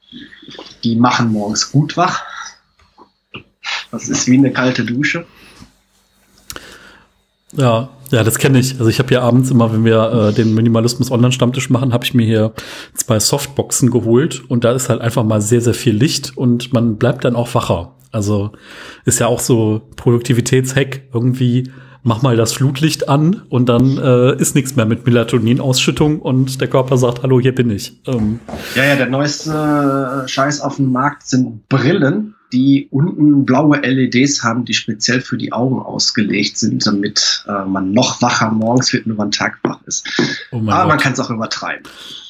[0.84, 2.23] Die machen morgens gut wach.
[3.91, 5.25] Das ist wie eine kalte Dusche.
[7.54, 8.73] Ja, ja, das kenne ich.
[8.73, 12.13] Also ich habe ja abends immer, wenn wir äh, den Minimalismus Online-Stammtisch machen, habe ich
[12.13, 12.54] mir hier
[12.93, 16.97] zwei Softboxen geholt und da ist halt einfach mal sehr, sehr viel Licht und man
[16.97, 17.93] bleibt dann auch wacher.
[18.12, 18.51] Also
[19.06, 21.71] ist ja auch so Produktivitätshack irgendwie.
[22.04, 26.67] Mach mal das Flutlicht an und dann äh, ist nichts mehr mit Melatoninausschüttung und der
[26.67, 28.01] Körper sagt, hallo, hier bin ich.
[28.08, 28.39] Ähm.
[28.75, 34.66] Ja, ja, der neueste Scheiß auf dem Markt sind Brillen, die unten blaue LEDs haben,
[34.66, 39.18] die speziell für die Augen ausgelegt sind, damit äh, man noch wacher morgens wird, nur
[39.18, 40.08] man Tag wach ist.
[40.52, 40.88] Oh Aber Gott.
[40.88, 41.84] man kann es auch übertreiben.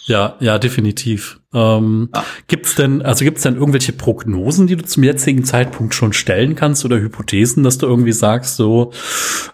[0.05, 1.39] Ja, ja, definitiv.
[1.53, 2.23] Ähm, ja.
[2.47, 6.85] Gibt's denn, also gibt's denn irgendwelche Prognosen, die du zum jetzigen Zeitpunkt schon stellen kannst
[6.85, 8.91] oder Hypothesen, dass du irgendwie sagst, so,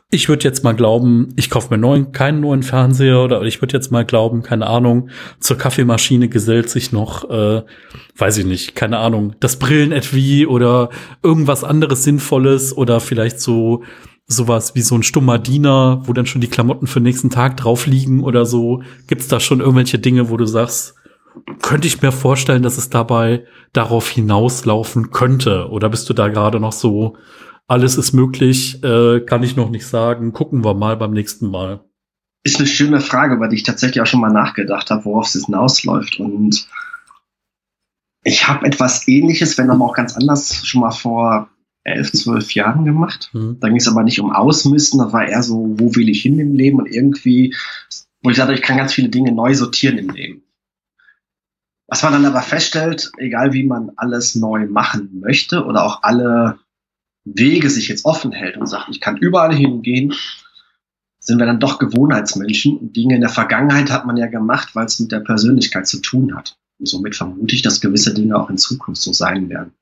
[0.10, 3.76] ich würde jetzt mal glauben, ich kaufe mir neuen, keinen neuen Fernseher oder ich würde
[3.76, 7.64] jetzt mal glauben, keine Ahnung, zur Kaffeemaschine gesellt sich noch, äh,
[8.16, 10.90] weiß ich nicht, keine Ahnung, das Brillen-Etui oder
[11.24, 13.84] irgendwas anderes Sinnvolles oder vielleicht so
[14.28, 17.58] sowas wie so ein stummer Diener, wo dann schon die Klamotten für den nächsten Tag
[17.58, 18.84] drauf liegen oder so.
[19.08, 20.96] Gibt's da schon irgendwelche Dinge, wo du sagst,
[21.62, 25.70] könnte ich mir vorstellen, dass es dabei darauf hinauslaufen könnte?
[25.70, 27.16] Oder bist du da gerade noch so,
[27.68, 31.82] alles ist möglich, äh, kann ich noch nicht sagen, gucken wir mal beim nächsten Mal?
[32.44, 35.46] Ist eine schöne Frage, über die ich tatsächlich auch schon mal nachgedacht habe, worauf es
[35.46, 36.20] hinausläuft.
[36.20, 36.68] Und
[38.24, 41.50] ich habe etwas ähnliches, wenn aber auch ganz anders, schon mal vor
[41.88, 43.30] elf, zwölf Jahren gemacht.
[43.34, 43.58] Mhm.
[43.60, 46.40] Da ging es aber nicht um Ausmisten, da war eher so, wo will ich hin
[46.40, 47.56] im Leben und irgendwie,
[48.22, 50.44] wo ich sagte, ich kann ganz viele Dinge neu sortieren im Leben.
[51.88, 56.60] Was man dann aber feststellt, egal wie man alles neu machen möchte oder auch alle
[57.24, 60.14] Wege sich jetzt offen hält und sagt, ich kann überall hingehen,
[61.20, 62.94] sind wir dann doch Gewohnheitsmenschen.
[62.94, 66.36] Dinge in der Vergangenheit hat man ja gemacht, weil es mit der Persönlichkeit zu tun
[66.36, 66.58] hat.
[66.80, 69.74] Und somit vermute ich, dass gewisse Dinge auch in Zukunft so sein werden.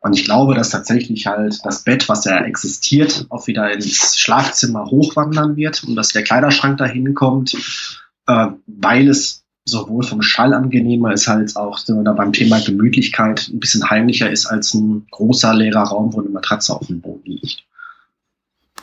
[0.00, 4.86] Und ich glaube, dass tatsächlich halt das Bett, was ja existiert, auch wieder ins Schlafzimmer
[4.86, 7.54] hochwandern wird und dass der Kleiderschrank dahin kommt,
[8.26, 13.58] äh, weil es sowohl vom Schall angenehmer ist, als auch oder beim Thema Gemütlichkeit ein
[13.58, 17.64] bisschen heimlicher ist als ein großer leerer Raum, wo eine Matratze auf dem Boden liegt.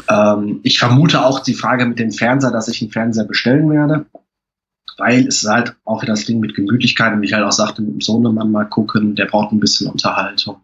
[0.09, 4.05] Ähm, ich vermute auch die Frage mit dem Fernseher, dass ich einen Fernseher bestellen werde,
[4.97, 8.01] weil es halt auch das Ding mit Gemütlichkeit und ich halt auch sagte, mit dem
[8.01, 10.57] Sohnemann mal gucken, der braucht ein bisschen Unterhaltung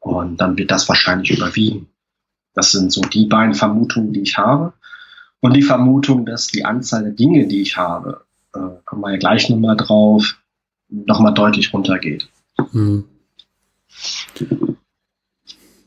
[0.00, 1.88] und dann wird das wahrscheinlich überwiegen.
[2.54, 4.72] Das sind so die beiden Vermutungen, die ich habe.
[5.40, 9.18] Und die Vermutung, dass die Anzahl der Dinge, die ich habe, äh, kommen wir ja
[9.18, 10.36] gleich nochmal drauf,
[10.88, 12.28] nochmal deutlich runtergeht.
[12.72, 13.04] Hm.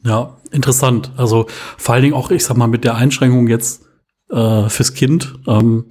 [0.03, 1.11] Ja, interessant.
[1.17, 3.83] Also vor allen Dingen auch, ich sag mal, mit der Einschränkung jetzt
[4.29, 5.85] äh, fürs Kind, ähm,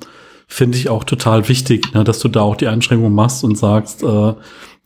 [0.51, 4.03] finde ich auch total wichtig, ne, dass du da auch die Einschränkung machst und sagst,
[4.03, 4.35] äh,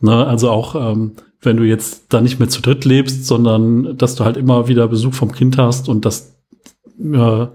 [0.00, 4.14] ne, also auch ähm, wenn du jetzt da nicht mehr zu dritt lebst, sondern dass
[4.14, 6.36] du halt immer wieder Besuch vom Kind hast und dass
[7.00, 7.46] äh,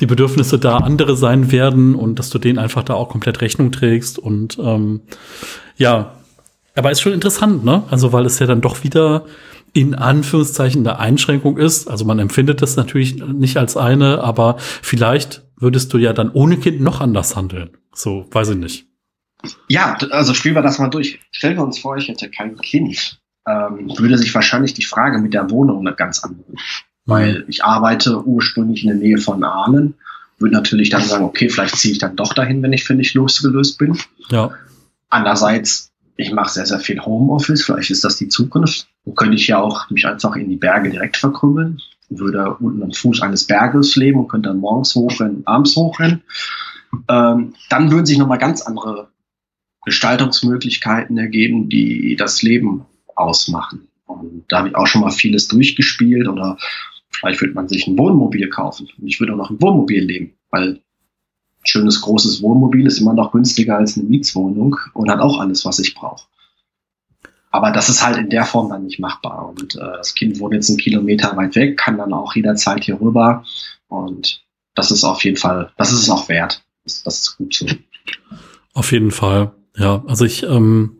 [0.00, 3.70] die Bedürfnisse da andere sein werden und dass du denen einfach da auch komplett Rechnung
[3.70, 5.02] trägst und ähm,
[5.76, 6.14] ja,
[6.74, 7.82] aber ist schon interessant, ne?
[7.90, 9.24] Also weil es ja dann doch wieder
[9.74, 11.88] in Anführungszeichen eine Einschränkung ist.
[11.88, 16.58] Also man empfindet das natürlich nicht als eine, aber vielleicht würdest du ja dann ohne
[16.58, 17.76] Kind noch anders handeln.
[17.92, 18.86] So, weiß ich nicht.
[19.68, 21.20] Ja, also spielen wir das mal durch.
[21.30, 23.20] Stellen wir uns vor, ich hätte kein Kind.
[23.46, 26.54] Ähm, würde sich wahrscheinlich die Frage mit der Wohnung eine ganz andere
[27.08, 29.94] weil ich arbeite ursprünglich in der Nähe von Ahnen.
[30.38, 33.14] Würde natürlich dann sagen, okay, vielleicht ziehe ich dann doch dahin, wenn ich für nicht
[33.14, 33.98] losgelöst bin.
[34.28, 34.50] Ja.
[35.08, 37.64] Andererseits, ich mache sehr, sehr viel Homeoffice.
[37.64, 38.88] Vielleicht ist das die Zukunft.
[39.06, 41.80] Dann könnte ich ja auch mich einfach in die Berge direkt verkrümmeln.
[42.10, 46.22] Würde unten am Fuß eines Berges leben und könnte dann morgens hochrennen, abends hochrennen.
[47.08, 49.08] Ähm, dann würden sich nochmal ganz andere
[49.84, 53.88] Gestaltungsmöglichkeiten ergeben, die das Leben ausmachen.
[54.06, 56.56] Und da habe ich auch schon mal vieles durchgespielt oder
[57.18, 60.34] Vielleicht würde man sich ein Wohnmobil kaufen und ich würde auch noch ein Wohnmobil leben,
[60.50, 65.40] weil ein schönes großes Wohnmobil ist immer noch günstiger als eine Mietswohnung und hat auch
[65.40, 66.26] alles, was ich brauche.
[67.50, 69.48] Aber das ist halt in der Form dann nicht machbar.
[69.48, 73.00] Und äh, das Kind wohnt jetzt einen Kilometer weit weg, kann dann auch jederzeit hier
[73.00, 73.44] rüber.
[73.88, 74.42] Und
[74.74, 76.62] das ist auf jeden Fall, das ist es auch wert.
[76.84, 77.66] Das, das ist gut so.
[78.74, 79.52] Auf jeden Fall.
[79.76, 80.96] Ja, also ich, ähm,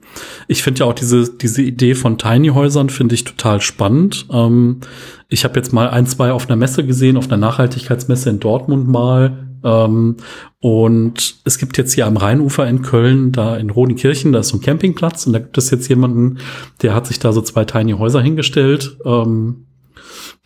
[0.46, 4.26] ich finde ja auch diese, diese Idee von Tiny Häusern finde ich total spannend.
[4.30, 4.80] Ähm,
[5.28, 8.88] ich habe jetzt mal ein, zwei auf einer Messe gesehen, auf einer Nachhaltigkeitsmesse in Dortmund
[8.88, 9.47] mal.
[9.64, 10.16] Ähm,
[10.60, 14.58] und es gibt jetzt hier am Rheinufer in Köln, da in Rodenkirchen, da ist so
[14.58, 16.38] ein Campingplatz und da gibt es jetzt jemanden,
[16.82, 18.98] der hat sich da so zwei Tiny Häuser hingestellt.
[19.04, 19.66] Ähm,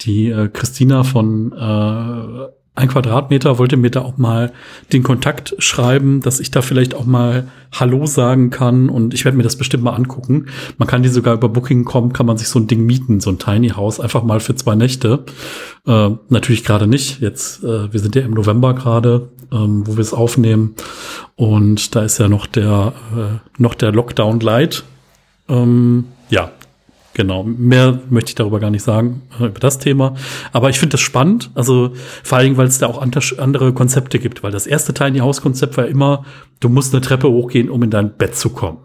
[0.01, 4.53] die äh, Christina von äh, ein Quadratmeter, wollte mir da auch mal
[4.93, 9.37] den Kontakt schreiben, dass ich da vielleicht auch mal Hallo sagen kann und ich werde
[9.37, 10.47] mir das bestimmt mal angucken.
[10.79, 13.31] Man kann die sogar über Booking kommen, kann man sich so ein Ding mieten, so
[13.31, 15.25] ein Tiny House, einfach mal für zwei Nächte.
[15.87, 17.21] Äh, natürlich gerade nicht.
[17.21, 20.75] Jetzt, äh, wir sind ja im November gerade, ähm, wo wir es aufnehmen
[21.37, 24.85] und da ist ja noch der äh, noch der Lockdown Light.
[25.49, 26.51] Ähm, ja,
[27.15, 30.15] Genau, mehr möchte ich darüber gar nicht sagen, äh, über das Thema.
[30.53, 34.43] Aber ich finde das spannend, also vor allem, weil es da auch andere Konzepte gibt,
[34.43, 36.25] weil das erste Tiny House Konzept war immer,
[36.61, 38.79] du musst eine Treppe hochgehen, um in dein Bett zu kommen.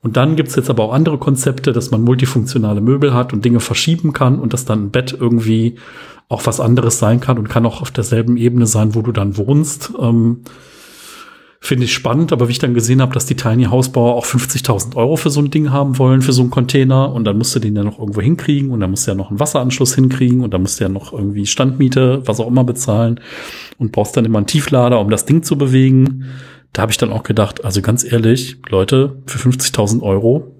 [0.00, 3.60] Und dann gibt's jetzt aber auch andere Konzepte, dass man multifunktionale Möbel hat und Dinge
[3.60, 5.76] verschieben kann und dass dann ein Bett irgendwie
[6.28, 9.36] auch was anderes sein kann und kann auch auf derselben Ebene sein, wo du dann
[9.36, 9.92] wohnst.
[9.98, 10.42] Ähm,
[11.60, 14.94] Finde ich spannend, aber wie ich dann gesehen habe, dass die Tiny Hausbauer auch 50.000
[14.94, 17.58] Euro für so ein Ding haben wollen, für so einen Container und dann musst du
[17.58, 20.54] den ja noch irgendwo hinkriegen und dann musst du ja noch einen Wasseranschluss hinkriegen und
[20.54, 23.20] dann musst du ja noch irgendwie Standmiete, was auch immer bezahlen
[23.76, 26.26] und brauchst dann immer einen Tieflader, um das Ding zu bewegen.
[26.72, 30.54] Da habe ich dann auch gedacht, also ganz ehrlich, Leute, für 50.000 Euro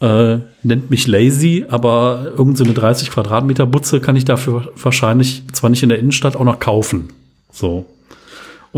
[0.00, 5.70] äh, nennt mich lazy, aber irgendeine so 30 Quadratmeter Butze kann ich dafür wahrscheinlich zwar
[5.70, 7.08] nicht in der Innenstadt auch noch kaufen.
[7.50, 7.86] So.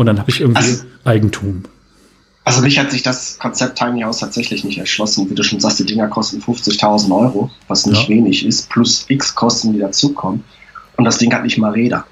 [0.01, 1.61] Und dann habe ich irgendwie also, Eigentum.
[2.43, 5.29] Also mich hat sich das Konzept Tiny House tatsächlich nicht erschlossen.
[5.29, 8.09] Wie du schon sagst, die Dinger kosten 50.000 Euro, was nicht ja.
[8.09, 10.43] wenig ist, plus x Kosten, die dazukommen.
[10.97, 12.03] Und das Ding hat nicht mal Räder.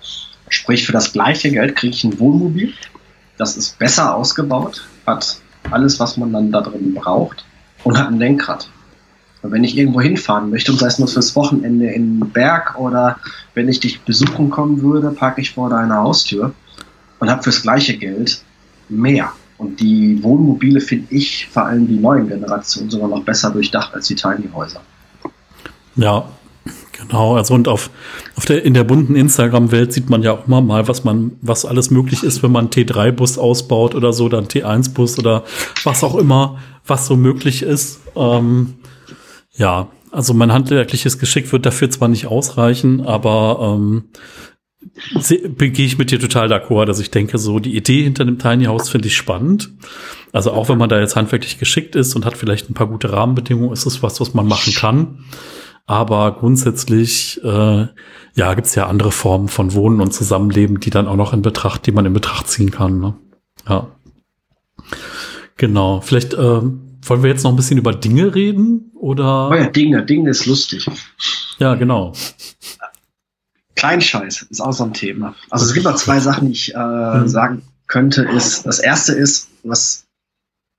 [0.49, 2.75] Sprich, für das gleiche Geld kriege ich ein Wohnmobil.
[3.39, 5.39] Das ist besser ausgebaut, hat
[5.71, 7.43] alles, was man dann da drin braucht
[7.83, 8.69] und hat ein Lenkrad.
[9.41, 12.77] Und wenn ich irgendwo hinfahren möchte, und sei es nur fürs Wochenende in den Berg
[12.77, 13.17] oder
[13.55, 16.53] wenn ich dich besuchen kommen würde, parke ich vor deiner Haustür
[17.19, 18.41] und habe fürs gleiche Geld
[18.89, 19.31] mehr.
[19.57, 24.07] Und die Wohnmobile finde ich, vor allem die neuen Generationen, sogar noch besser durchdacht als
[24.07, 24.81] die Tiny Häuser.
[25.95, 26.29] Ja,
[26.97, 27.35] genau.
[27.35, 27.89] Also und auf,
[28.35, 31.65] auf der, in der bunten Instagram-Welt sieht man ja auch immer mal, was man, was
[31.65, 35.43] alles möglich ist, wenn man T3-Bus ausbaut oder so, dann T1-Bus oder
[35.83, 37.99] was auch immer, was so möglich ist.
[38.15, 38.75] Ähm,
[39.55, 44.05] ja, also mein handwerkliches Geschick wird dafür zwar nicht ausreichen, aber ähm,
[45.57, 48.65] gehe ich mit dir total d'accord, dass ich denke, so die Idee hinter dem Tiny
[48.65, 49.71] House finde ich spannend.
[50.31, 53.11] Also auch wenn man da jetzt handwerklich geschickt ist und hat vielleicht ein paar gute
[53.11, 55.25] Rahmenbedingungen, ist es was, was man machen kann.
[55.85, 57.87] Aber grundsätzlich, äh,
[58.35, 61.87] ja, gibt's ja andere Formen von Wohnen und Zusammenleben, die dann auch noch in Betracht,
[61.87, 62.99] die man in Betracht ziehen kann.
[62.99, 63.15] Ne?
[63.67, 63.87] Ja.
[65.57, 66.01] Genau.
[66.01, 69.49] Vielleicht äh, wollen wir jetzt noch ein bisschen über Dinge reden oder?
[69.49, 70.05] Oh ja, Dinge.
[70.05, 70.85] Dinge ist lustig.
[71.57, 72.13] Ja, genau.
[73.79, 75.35] Kleinscheiß ist auch so ein Thema.
[75.49, 77.27] Also es gibt noch zwei Sachen, die ich äh, mhm.
[77.29, 78.23] sagen könnte.
[78.23, 80.05] Ist das erste ist, was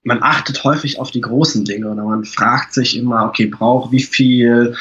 [0.02, 4.02] man achtet häufig auf die großen Dinge oder man fragt sich immer, okay, brauche wie
[4.02, 4.76] viel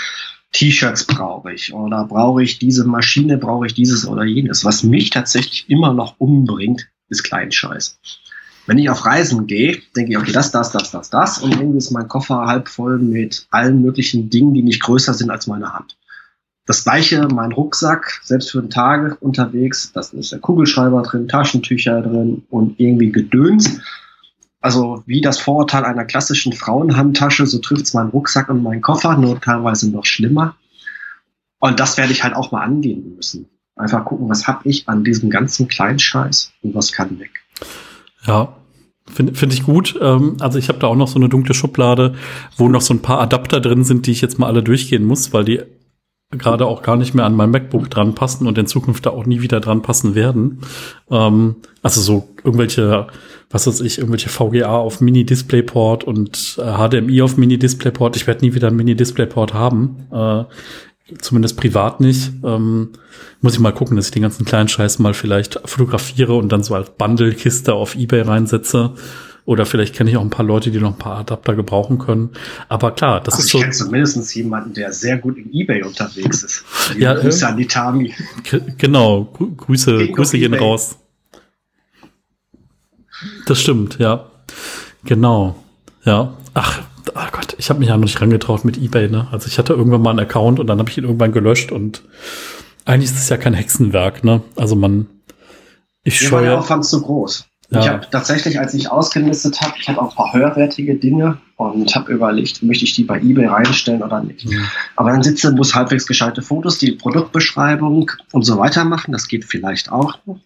[0.52, 4.66] T-Shirts brauche ich oder brauche ich diese Maschine, brauche ich dieses oder jenes.
[4.66, 8.00] Was mich tatsächlich immer noch umbringt, ist Kleinscheiß.
[8.66, 11.78] Wenn ich auf Reisen gehe, denke ich, okay, das, das, das, das, das und irgendwie
[11.78, 15.74] ist mein Koffer halb voll mit allen möglichen Dingen, die nicht größer sind als meine
[15.74, 15.96] Hand.
[16.70, 22.00] Das gleiche, mein Rucksack, selbst für den Tag unterwegs, da ist der Kugelschreiber drin, Taschentücher
[22.04, 23.80] drin und irgendwie Gedöns.
[24.62, 29.18] Also wie das Vorurteil einer klassischen Frauenhandtasche, so trifft es meinen Rucksack und meinen Koffer,
[29.18, 30.58] nur teilweise noch schlimmer.
[31.58, 33.50] Und das werde ich halt auch mal angehen müssen.
[33.76, 37.32] Einfach gucken, was habe ich an diesem ganzen Kleinscheiß und was kann weg.
[38.28, 38.54] Ja,
[39.12, 39.98] Finde find ich gut.
[40.00, 42.14] Ähm, also ich habe da auch noch so eine dunkle Schublade,
[42.58, 45.34] wo noch so ein paar Adapter drin sind, die ich jetzt mal alle durchgehen muss,
[45.34, 45.62] weil die
[46.32, 49.26] gerade auch gar nicht mehr an mein MacBook dran passen und in Zukunft da auch
[49.26, 50.60] nie wieder dran passen werden.
[51.10, 53.08] Ähm, also so irgendwelche,
[53.50, 58.16] was weiß ich, irgendwelche VGA auf Mini-Displayport und äh, HDMI auf Mini-Displayport.
[58.16, 60.08] Ich werde nie wieder ein Mini-Displayport haben.
[60.12, 60.44] Äh,
[61.18, 62.32] zumindest privat nicht.
[62.44, 62.90] Ähm,
[63.42, 66.62] muss ich mal gucken, dass ich den ganzen kleinen Scheiß mal vielleicht fotografiere und dann
[66.62, 68.94] so als Bundle-Kiste auf Ebay reinsetze.
[69.46, 72.32] Oder vielleicht kenne ich auch ein paar Leute, die noch ein paar Adapter gebrauchen können.
[72.68, 73.58] Aber klar, das also ist ich so.
[73.58, 76.66] Ich kenne zumindest jemanden, der sehr gut in Ebay unterwegs ist.
[76.96, 78.14] Die ja, Grüße äh, an die Tami.
[78.78, 79.26] Genau,
[79.58, 80.68] Grüße, Gegen Grüße gehen eBay.
[80.68, 80.98] raus.
[83.46, 84.30] Das stimmt, ja.
[85.04, 85.56] Genau.
[86.04, 86.34] Ja.
[86.54, 86.82] Ach,
[87.16, 89.28] oh Gott, ich habe mich ja noch nicht rangetraut mit Ebay, ne?
[89.32, 92.04] Also ich hatte irgendwann mal einen Account und dann habe ich ihn irgendwann gelöscht und
[92.86, 94.42] eigentlich ist es ja kein Hexenwerk, ne?
[94.56, 95.08] Also man
[96.04, 96.44] ich scheue.
[96.44, 97.46] Der Aufwand zu groß.
[97.72, 97.80] Ja.
[97.80, 101.94] Ich habe tatsächlich, als ich ausgelistet habe, ich habe auch ein paar höherwertige Dinge und
[101.94, 104.50] habe überlegt, möchte ich die bei eBay reinstellen oder nicht.
[104.50, 104.66] Mhm.
[104.96, 109.12] Aber dann sitze, muss halbwegs gescheite Fotos, die Produktbeschreibung und so weiter machen.
[109.12, 110.40] Das geht vielleicht auch noch.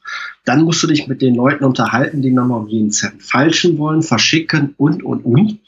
[0.43, 4.01] Dann musst du dich mit den Leuten unterhalten, die nochmal um jeden Cent falschen wollen,
[4.01, 5.59] verschicken und, und, und.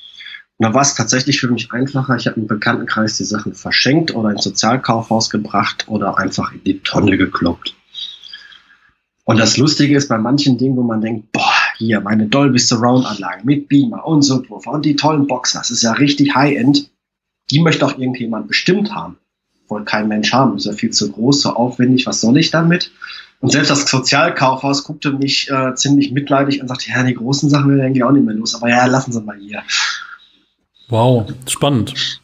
[0.57, 2.15] Und dann war es tatsächlich für mich einfacher.
[2.15, 6.79] Ich habe im Bekanntenkreis die Sachen verschenkt oder ins Sozialkaufhaus gebracht oder einfach in die
[6.79, 7.74] Tonne gekloppt.
[9.25, 13.07] Und das Lustige ist bei manchen Dingen, wo man denkt, boah, hier meine Dolby Surround
[13.07, 16.91] Anlage mit Beamer und Subwoofer und die tollen Boxer, das ist ja richtig High-End.
[17.49, 19.17] Die möchte auch irgendjemand bestimmt haben.
[19.67, 22.91] Wollte kein Mensch haben, ist ja viel zu groß, so aufwendig, was soll ich damit?
[23.41, 27.69] Und selbst das Sozialkaufhaus guckte mich äh, ziemlich mitleidig und sagte, ja, die großen Sachen
[27.69, 29.63] werden eigentlich auch nicht mehr los, aber ja, lassen Sie mal hier.
[30.87, 32.19] Wow, spannend.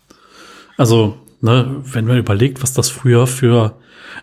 [0.77, 3.77] Also ne, wenn man überlegt, was das früher für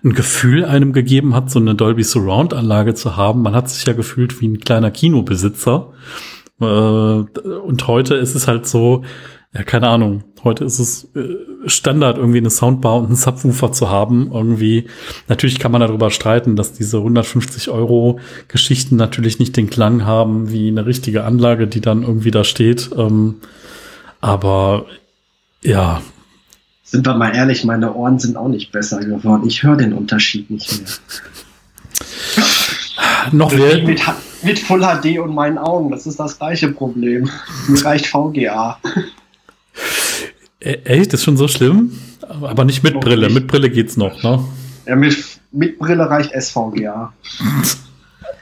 [0.04, 3.42] ein Gefühl einem gegeben hat, so eine Dolby Surround Anlage zu haben.
[3.42, 5.92] Man hat sich ja gefühlt wie ein kleiner Kinobesitzer.
[6.60, 9.04] Äh, und heute ist es halt so,
[9.54, 10.24] ja, keine Ahnung.
[10.44, 14.30] Heute ist es äh, Standard, irgendwie eine Soundbar und einen Subwoofer zu haben.
[14.32, 14.86] Irgendwie,
[15.26, 20.52] natürlich kann man darüber streiten, dass diese 150 Euro Geschichten natürlich nicht den Klang haben
[20.52, 22.90] wie eine richtige Anlage, die dann irgendwie da steht.
[22.96, 23.36] Ähm,
[24.20, 24.86] aber
[25.62, 26.02] ja.
[26.90, 29.46] Sind wir mal ehrlich, meine Ohren sind auch nicht besser geworden.
[29.46, 30.88] Ich höre den Unterschied nicht mehr.
[33.30, 33.82] Noch mehr.
[33.82, 34.00] Mit,
[34.42, 37.28] mit Full HD und meinen Augen, das ist das gleiche Problem.
[37.68, 38.78] Mir reicht VGA.
[40.60, 41.12] E-, echt?
[41.12, 41.92] Ist schon so schlimm?
[42.26, 43.26] Aber nicht mit Brille.
[43.26, 43.34] Nicht.
[43.34, 44.42] Mit Brille geht's noch, ne?
[44.86, 45.14] Ja, mit,
[45.52, 47.12] mit Brille reicht SVGA.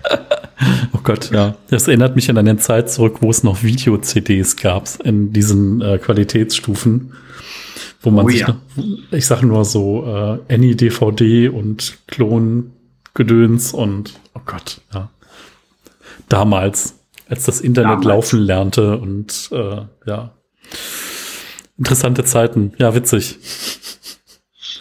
[0.92, 1.56] oh Gott, ja.
[1.68, 5.98] Das erinnert mich an eine Zeit zurück, wo es noch Video-CDs gab in diesen äh,
[5.98, 7.12] Qualitätsstufen.
[8.06, 8.50] Wo man oh, sich, ja.
[8.50, 8.58] noch,
[9.10, 15.10] ich sage nur so, äh, Any-DVD und Klon-Gedöns und, oh Gott, ja.
[16.28, 18.06] Damals, als das Internet Damals.
[18.06, 20.36] laufen lernte und, äh, ja.
[21.76, 22.74] Interessante Zeiten.
[22.78, 23.38] Ja, witzig.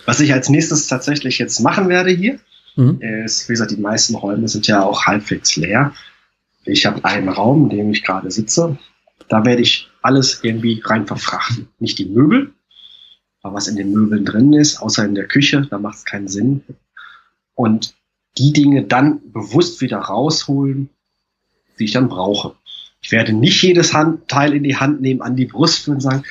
[0.06, 2.38] Was ich als nächstes tatsächlich jetzt machen werde hier,
[2.76, 3.02] mhm.
[3.02, 5.94] ist, wie gesagt, die meisten Räume sind ja auch halbwegs leer.
[6.64, 8.78] Ich habe einen Raum, in dem ich gerade sitze.
[9.30, 11.70] Da werde ich alles irgendwie rein verfrachten.
[11.80, 12.54] Nicht die Möbel,
[13.54, 16.64] was in den Möbeln drin ist, außer in der Küche, da macht es keinen Sinn.
[17.54, 17.96] Und
[18.38, 20.90] die Dinge dann bewusst wieder rausholen,
[21.80, 22.56] die ich dann brauche.
[23.02, 26.02] Ich werde nicht jedes Hand, Teil in die Hand nehmen, an die Brust führen und
[26.02, 26.24] sagen,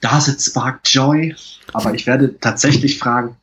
[0.00, 1.34] does it spark joy?
[1.72, 3.36] Aber ich werde tatsächlich fragen,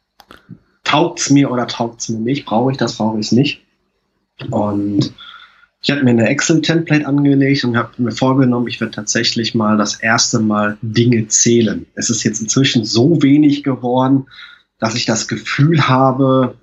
[0.84, 2.46] taugt's mir oder taugt's mir nicht?
[2.46, 3.62] Brauche ich das, brauche ich es nicht?
[4.52, 5.14] Und
[5.88, 9.96] ich habe mir eine Excel-Template angelegt und habe mir vorgenommen, ich werde tatsächlich mal das
[9.96, 11.86] erste Mal Dinge zählen.
[11.96, 14.26] Es ist jetzt inzwischen so wenig geworden,
[14.80, 16.56] dass ich das Gefühl habe,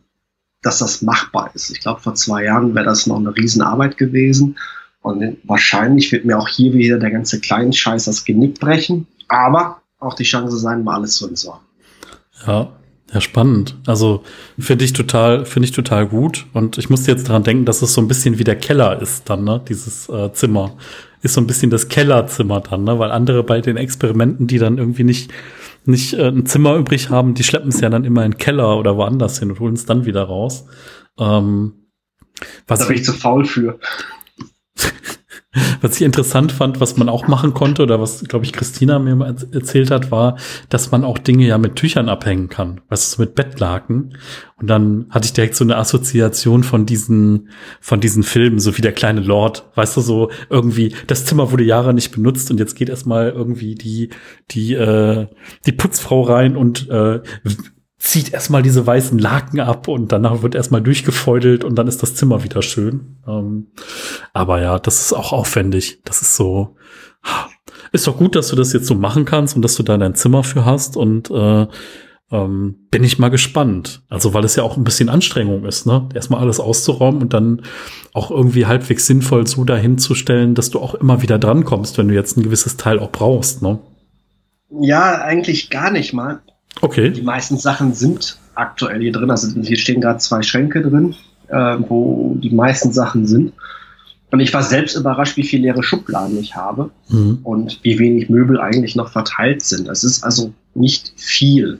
[0.61, 1.70] dass das machbar ist.
[1.70, 4.59] Ich glaube, vor zwei Jahren wäre das noch eine Riesenarbeit gewesen.
[5.01, 9.07] Und wahrscheinlich wird mir auch hier wieder der ganze Kleinscheiß das Genick brechen.
[9.29, 11.64] Aber auch die Chance sein, mal alles zu entsorgen.
[12.47, 12.70] Ja,
[13.15, 13.77] ja, spannend.
[13.87, 14.25] Also
[14.59, 16.47] finde ich total, finde ich total gut.
[16.53, 19.31] Und ich musste jetzt daran denken, dass es so ein bisschen wie der Keller ist
[19.31, 19.62] dann, ne?
[19.69, 20.77] Dieses äh, Zimmer.
[21.23, 22.99] Ist so ein bisschen das Kellerzimmer dann, ne?
[22.99, 25.31] Weil andere bei den Experimenten, die dann irgendwie nicht,
[25.85, 28.77] nicht äh, ein Zimmer übrig haben, die schleppen es ja dann immer in den Keller
[28.79, 30.67] oder woanders hin und holen es dann wieder raus.
[31.17, 31.87] Ähm,
[32.67, 33.79] was da bin ich zu faul für.
[35.81, 39.15] Was ich interessant fand, was man auch machen konnte oder was, glaube ich, Christina mir
[39.15, 40.37] mal erzählt hat, war,
[40.69, 42.81] dass man auch Dinge ja mit Tüchern abhängen kann.
[42.89, 44.17] Weißt du, mit Bettlaken.
[44.57, 47.51] Und dann hatte ich direkt so eine Assoziation von diesen,
[47.81, 49.69] von diesen Filmen, so wie der kleine Lord.
[49.75, 53.75] Weißt du, so irgendwie, das Zimmer wurde Jahre nicht benutzt und jetzt geht erstmal irgendwie
[53.75, 54.11] die,
[54.51, 55.27] die, äh,
[55.67, 57.21] die Putzfrau rein und äh,
[58.05, 62.15] zieht erstmal diese weißen Laken ab und danach wird erstmal durchgefeudelt und dann ist das
[62.15, 63.17] Zimmer wieder schön.
[63.27, 63.69] Ähm,
[64.35, 66.01] aber ja, das ist auch aufwendig.
[66.05, 66.77] Das ist so.
[67.93, 70.15] Ist doch gut, dass du das jetzt so machen kannst und dass du da dein
[70.15, 71.67] Zimmer für hast und äh,
[72.31, 74.03] ähm, bin ich mal gespannt.
[74.11, 76.07] Also, weil es ja auch ein bisschen Anstrengung ist, ne?
[76.15, 77.63] Erstmal alles auszuräumen und dann
[78.13, 82.09] auch irgendwie halbwegs sinnvoll so dahin zu stellen, dass du auch immer wieder drankommst, wenn
[82.09, 83.79] du jetzt ein gewisses Teil auch brauchst, ne?
[84.81, 86.43] Ja, eigentlich gar nicht mal.
[86.81, 87.11] Okay.
[87.11, 89.31] Die meisten Sachen sind aktuell hier drin.
[89.31, 91.14] Also hier stehen gerade zwei Schränke drin,
[91.49, 93.53] äh, wo die meisten Sachen sind.
[94.31, 97.39] Und ich war selbst überrascht, wie viele leere Schubladen ich habe mhm.
[97.45, 99.89] und wie wenig Möbel eigentlich noch verteilt sind.
[99.89, 101.79] Es ist also nicht viel.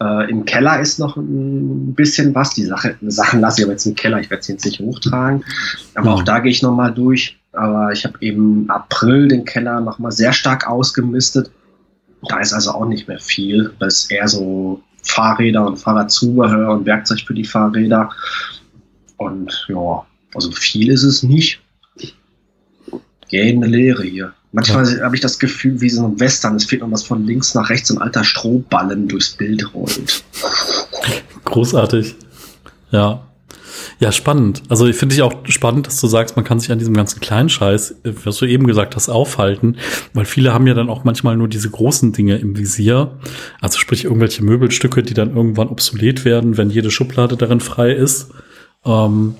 [0.00, 2.50] Äh, Im Keller ist noch ein bisschen was.
[2.50, 4.18] Die Sache, Sachen lasse ich aber jetzt im Keller.
[4.18, 5.44] Ich werde sie jetzt nicht hochtragen.
[5.94, 6.16] Aber mhm.
[6.16, 7.38] auch da gehe ich nochmal durch.
[7.52, 11.52] Aber ich habe eben April den Keller nochmal sehr stark ausgemistet.
[12.28, 13.72] Da ist also auch nicht mehr viel.
[13.78, 18.10] Das ist eher so Fahrräder und Fahrradzubehör und Werkzeug für die Fahrräder.
[19.16, 20.04] Und ja,
[20.34, 21.60] also viel ist es nicht.
[23.28, 24.34] Gähende Leere hier.
[24.52, 25.04] Manchmal ja.
[25.04, 27.70] habe ich das Gefühl, wie so ein Western, es fehlt noch was von links nach
[27.70, 30.22] rechts, ein alter Strohballen durchs Bild rollt.
[31.44, 32.14] Großartig.
[32.92, 33.26] Ja.
[33.98, 34.62] Ja, spannend.
[34.68, 37.20] Also ich finde ich auch spannend, dass du sagst, man kann sich an diesem ganzen
[37.20, 39.76] kleinen Scheiß, was du eben gesagt hast, aufhalten,
[40.12, 43.18] weil viele haben ja dann auch manchmal nur diese großen Dinge im Visier.
[43.60, 48.30] Also sprich irgendwelche Möbelstücke, die dann irgendwann obsolet werden, wenn jede Schublade darin frei ist.
[48.84, 49.34] Ähm,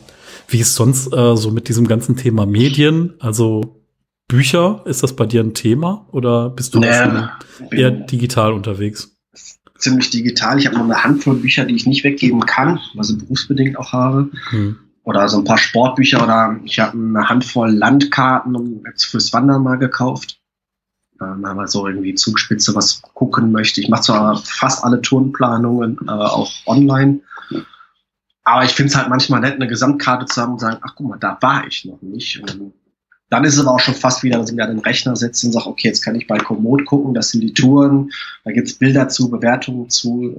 [0.49, 3.15] wie ist sonst äh, so mit diesem ganzen Thema Medien?
[3.19, 3.83] Also
[4.29, 7.39] Bücher, ist das bei dir ein Thema oder bist du naja,
[7.71, 9.14] eher digital unterwegs?
[9.79, 10.59] Ziemlich digital.
[10.59, 13.93] Ich habe noch eine Handvoll Bücher, die ich nicht weggeben kann, was ich berufsbedingt auch
[13.93, 14.31] habe.
[14.53, 14.79] Mhm.
[15.03, 19.77] Oder so ein paar Sportbücher oder ich habe eine Handvoll Landkarten jetzt fürs Wandern mal
[19.77, 20.41] gekauft.
[21.21, 23.81] ähm, wenn man so irgendwie Zugspitze was gucken möchte.
[23.81, 27.21] Ich mache zwar fast alle Turnplanungen äh, auch online,
[28.45, 31.09] aber ich finde es halt manchmal nett, eine Gesamtkarte zu haben und sagen, ach guck
[31.09, 32.41] mal, da war ich noch nicht.
[32.41, 32.73] Und
[33.35, 35.53] dann ist es aber auch schon fast wieder, dass ich mir den Rechner setze und
[35.53, 38.13] sage, okay, jetzt kann ich bei Komoot gucken, das sind die Touren,
[38.45, 40.37] da gibt's Bilder zu, Bewertungen zu,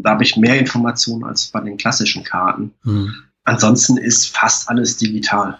[0.00, 2.72] da habe ich mehr Informationen als bei den klassischen Karten.
[2.84, 3.12] Mhm.
[3.42, 5.58] Ansonsten ist fast alles digital.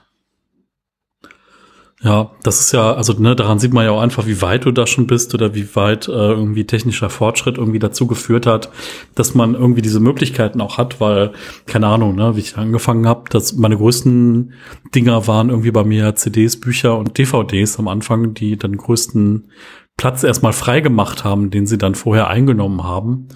[2.00, 4.70] Ja, das ist ja, also ne, daran sieht man ja auch einfach, wie weit du
[4.70, 8.70] da schon bist oder wie weit äh, irgendwie technischer Fortschritt irgendwie dazu geführt hat,
[9.16, 11.32] dass man irgendwie diese Möglichkeiten auch hat, weil,
[11.66, 14.52] keine Ahnung, ne, wie ich angefangen habe, dass meine größten
[14.94, 19.48] Dinger waren irgendwie bei mir CDs, Bücher und DVDs am Anfang, die dann größten
[19.96, 23.26] Platz erstmal frei gemacht haben, den sie dann vorher eingenommen haben.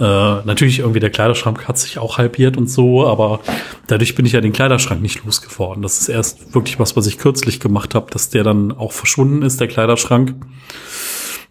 [0.00, 3.40] Äh, natürlich irgendwie der Kleiderschrank hat sich auch halbiert und so, aber
[3.86, 5.82] dadurch bin ich ja den Kleiderschrank nicht losgeworden.
[5.82, 9.42] Das ist erst wirklich was, was ich kürzlich gemacht habe, dass der dann auch verschwunden
[9.42, 10.34] ist, der Kleiderschrank.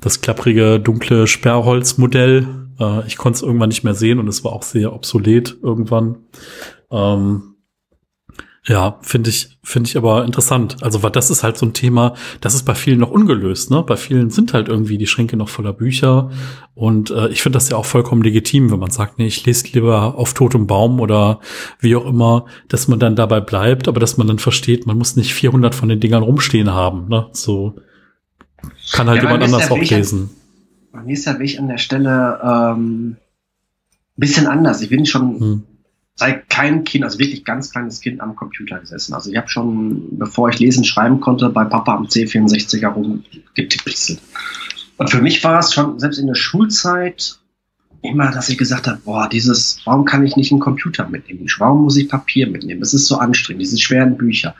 [0.01, 2.47] Das klapprige, dunkle Sperrholzmodell.
[2.79, 6.17] Äh, ich konnte es irgendwann nicht mehr sehen und es war auch sehr obsolet irgendwann.
[6.89, 7.55] Ähm,
[8.65, 10.77] ja, finde ich, finde ich aber interessant.
[10.81, 13.83] Also, weil das ist halt so ein Thema, das ist bei vielen noch ungelöst, ne?
[13.83, 16.29] Bei vielen sind halt irgendwie die Schränke noch voller Bücher.
[16.75, 19.67] Und äh, ich finde das ja auch vollkommen legitim, wenn man sagt, nee, ich lese
[19.71, 21.39] lieber auf totem Baum oder
[21.79, 25.15] wie auch immer, dass man dann dabei bleibt, aber dass man dann versteht, man muss
[25.15, 27.27] nicht 400 von den Dingern rumstehen haben, ne?
[27.31, 27.75] So
[28.91, 30.31] kann halt ja, jemand anders auch lesen.
[30.91, 33.15] Bei mir ist der Weg an der Stelle ähm,
[34.17, 34.81] bisschen anders.
[34.81, 35.63] Ich bin schon hm
[36.19, 39.13] seit kein Kind, also wirklich ganz kleines Kind am Computer gesessen.
[39.13, 44.19] Also ich habe schon, bevor ich lesen, schreiben konnte, bei Papa am C64er rumgetipselt.
[44.97, 47.39] Und für mich war es schon, selbst in der Schulzeit,
[48.01, 51.47] immer, dass ich gesagt habe, boah, dieses, warum kann ich nicht einen Computer mitnehmen?
[51.57, 52.81] Warum muss ich Papier mitnehmen?
[52.81, 54.55] Es ist so anstrengend, diese schweren Bücher.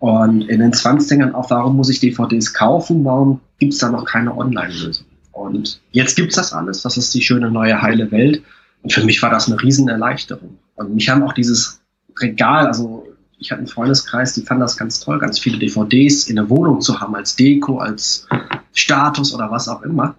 [0.00, 3.04] Und in den 20ern auch, warum muss ich DVDs kaufen?
[3.04, 5.06] Warum gibt es da noch keine Online-Lösung?
[5.30, 6.82] Und jetzt gibt's das alles.
[6.82, 8.42] Das ist die schöne neue heile Welt.
[8.82, 10.58] Und für mich war das eine Riesenerleichterung.
[10.78, 11.80] Und mich haben auch dieses
[12.20, 13.06] Regal, also
[13.38, 16.80] ich hatte einen Freundeskreis, die fanden das ganz toll, ganz viele DVDs in der Wohnung
[16.80, 18.26] zu haben, als Deko, als
[18.72, 20.16] Status oder was auch immer.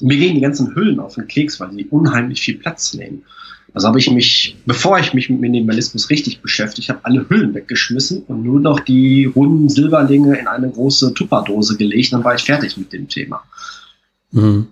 [0.00, 3.24] mir gehen die ganzen Hüllen auf den Keks, weil die unheimlich viel Platz nehmen.
[3.74, 8.22] Also habe ich mich, bevor ich mich mit Minimalismus richtig beschäftigt habe, alle Hüllen weggeschmissen
[8.26, 12.12] und nur noch die runden Silberlinge in eine große Tupperdose gelegt.
[12.12, 13.42] Dann war ich fertig mit dem Thema.
[14.32, 14.68] Mhm.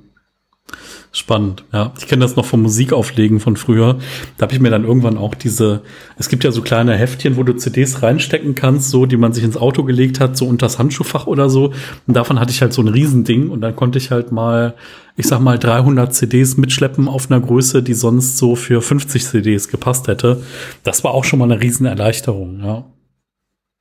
[1.17, 1.95] Spannend, ja.
[1.99, 3.99] Ich kenne das noch vom Musikauflegen von früher.
[4.37, 5.81] Da habe ich mir dann irgendwann auch diese,
[6.19, 9.43] es gibt ja so kleine Heftchen, wo du CDs reinstecken kannst, so, die man sich
[9.43, 11.73] ins Auto gelegt hat, so unter das Handschuhfach oder so.
[12.07, 14.75] Und davon hatte ich halt so ein Riesending und dann konnte ich halt mal,
[15.17, 19.69] ich sag mal, 300 CDs mitschleppen auf einer Größe, die sonst so für 50 CDs
[19.69, 20.43] gepasst hätte.
[20.83, 22.85] Das war auch schon mal eine Riesenerleichterung, ja.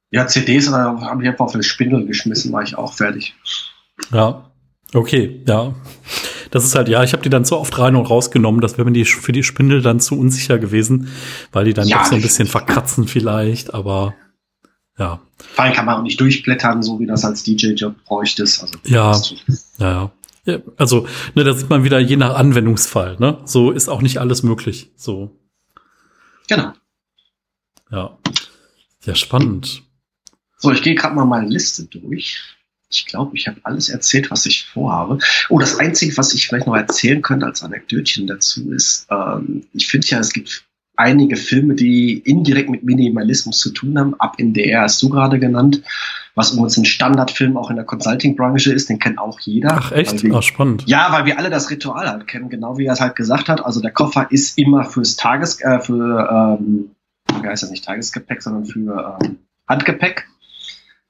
[0.09, 3.35] Ja, CDs äh, habe ich einfach auf den Spindel geschmissen, war ich auch fertig.
[4.13, 4.51] Ja,
[4.93, 5.73] okay, ja
[6.55, 8.85] das ist halt, ja, ich habe die dann so oft rein und rausgenommen, das wäre
[8.85, 11.09] mir die, für die Spindel dann zu unsicher gewesen,
[11.51, 14.15] weil die dann ja, doch so ein bisschen verkratzen vielleicht, aber
[14.97, 15.19] ja.
[15.53, 18.61] Vor allem kann man auch nicht durchblättern, so wie das als DJ-Job bräuchtest.
[18.61, 19.21] Also, ja,
[19.79, 20.11] ja,
[20.45, 20.59] ja.
[20.77, 23.39] Also, ne, da sieht man wieder je nach Anwendungsfall, ne?
[23.43, 24.91] So ist auch nicht alles möglich.
[24.95, 25.37] So.
[26.47, 26.71] Genau.
[27.91, 28.17] Ja.
[29.03, 29.83] Ja, spannend.
[30.57, 32.54] So, ich gehe gerade mal meine Liste durch.
[32.95, 35.19] Ich glaube, ich habe alles erzählt, was ich vorhabe.
[35.49, 39.87] Oh, das Einzige, was ich vielleicht noch erzählen könnte als Anekdötchen dazu ist, ähm, ich
[39.87, 40.65] finde ja, es gibt
[40.97, 44.13] einige Filme, die indirekt mit Minimalismus zu tun haben.
[44.15, 45.81] Ab in der hast du gerade genannt,
[46.35, 49.73] was übrigens ein Standardfilm auch in der Consulting-Branche ist, den kennt auch jeder.
[49.73, 50.23] Ach echt?
[50.23, 50.83] Wir, Ach, spannend.
[50.87, 53.65] Ja, weil wir alle das Ritual halt kennen, genau wie er es halt gesagt hat.
[53.65, 56.91] Also der Koffer ist immer fürs Tages, äh, für, ähm,
[57.41, 59.37] wie heißt das nicht Tagesgepäck, sondern für ähm,
[59.67, 60.24] Handgepäck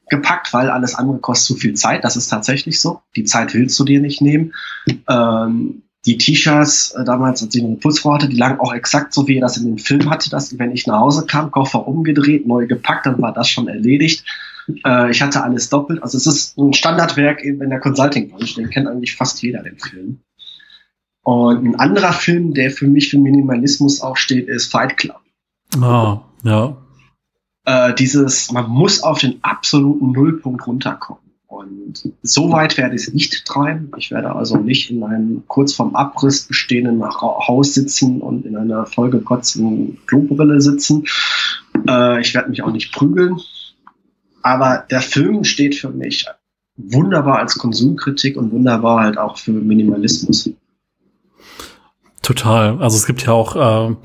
[0.10, 2.04] gepackt, weil alles andere kostet zu viel Zeit.
[2.04, 3.02] Das ist tatsächlich so.
[3.16, 4.54] Die Zeit willst du dir nicht nehmen.
[5.10, 9.28] Ähm, die T-Shirts äh, damals, als ich eine Putzfrau hatte, die lagen auch exakt so,
[9.28, 12.46] wie er das in dem Film hatte, dass wenn ich nach Hause kam, Koffer umgedreht,
[12.46, 14.24] neu gepackt, dann war das schon erledigt.
[14.86, 16.04] Äh, ich hatte alles doppelt.
[16.04, 18.56] Also es ist ein Standardwerk in, in der Consulting-Branche.
[18.56, 20.20] Den kennt eigentlich fast jeder, den Film.
[21.24, 25.22] Und ein anderer Film, der für mich für Minimalismus auch steht, ist Fight Club.
[25.82, 26.78] Ah, ja
[27.66, 31.26] äh, dieses, man muss auf den absoluten Nullpunkt runterkommen.
[31.48, 33.92] Und so weit werde ich es nicht treiben.
[33.98, 38.86] Ich werde also nicht in einem kurz vorm Abriss bestehenden Haus sitzen und in einer
[38.86, 41.06] vollgekotzten Klobrille sitzen.
[41.88, 43.40] Äh, ich werde mich auch nicht prügeln.
[44.42, 46.28] Aber der Film steht für mich
[46.78, 50.50] wunderbar als Konsumkritik und wunderbar halt auch für Minimalismus.
[52.22, 52.80] Total.
[52.82, 53.96] Also es gibt ja auch äh,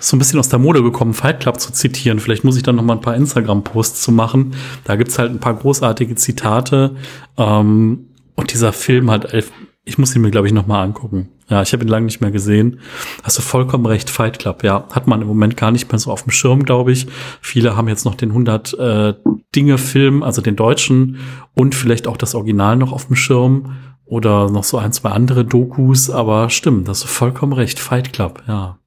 [0.00, 2.18] so ein bisschen aus der Mode gekommen, Fight Club zu zitieren.
[2.18, 4.54] Vielleicht muss ich dann noch mal ein paar Instagram-Posts zu machen.
[4.84, 6.96] Da gibt's halt ein paar großartige Zitate.
[7.36, 9.52] Ähm, Und dieser Film hat elf,
[9.84, 11.28] ich muss ihn mir, glaube ich, noch mal angucken.
[11.48, 12.80] Ja, ich habe ihn lange nicht mehr gesehen.
[13.22, 14.86] Hast du vollkommen recht, Fight Club, ja.
[14.92, 17.06] Hat man im Moment gar nicht mehr so auf dem Schirm, glaube ich.
[17.40, 19.14] Viele haben jetzt noch den 100 äh,
[19.54, 21.18] Dinge-Film, also den deutschen
[21.54, 23.76] und vielleicht auch das Original noch auf dem Schirm
[24.06, 28.42] oder noch so ein, zwei andere Dokus, aber stimmt, das ist vollkommen recht, Fight Club,
[28.48, 28.79] ja.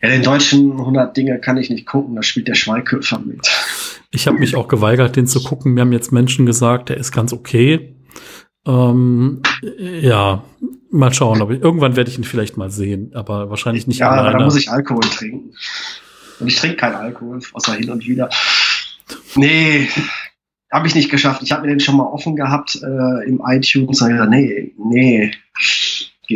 [0.00, 3.48] Ja, den deutschen 100 Dinge kann ich nicht gucken, da spielt der Schweiköfer mit.
[4.10, 5.74] Ich habe mich auch geweigert, den zu gucken.
[5.74, 7.94] Mir haben jetzt Menschen gesagt, der ist ganz okay.
[8.66, 9.42] Ähm,
[9.78, 10.44] ja,
[10.90, 11.40] mal schauen.
[11.40, 13.98] Aber irgendwann werde ich ihn vielleicht mal sehen, aber wahrscheinlich nicht.
[13.98, 14.28] Ja, alleine.
[14.28, 15.54] aber da muss ich Alkohol trinken.
[16.40, 18.28] Und ich trinke keinen Alkohol, außer hin und wieder.
[19.34, 19.88] Nee,
[20.70, 21.42] habe ich nicht geschafft.
[21.42, 24.00] Ich habe mir den schon mal offen gehabt äh, im iTunes.
[24.00, 25.32] Und gesagt, nee, nee,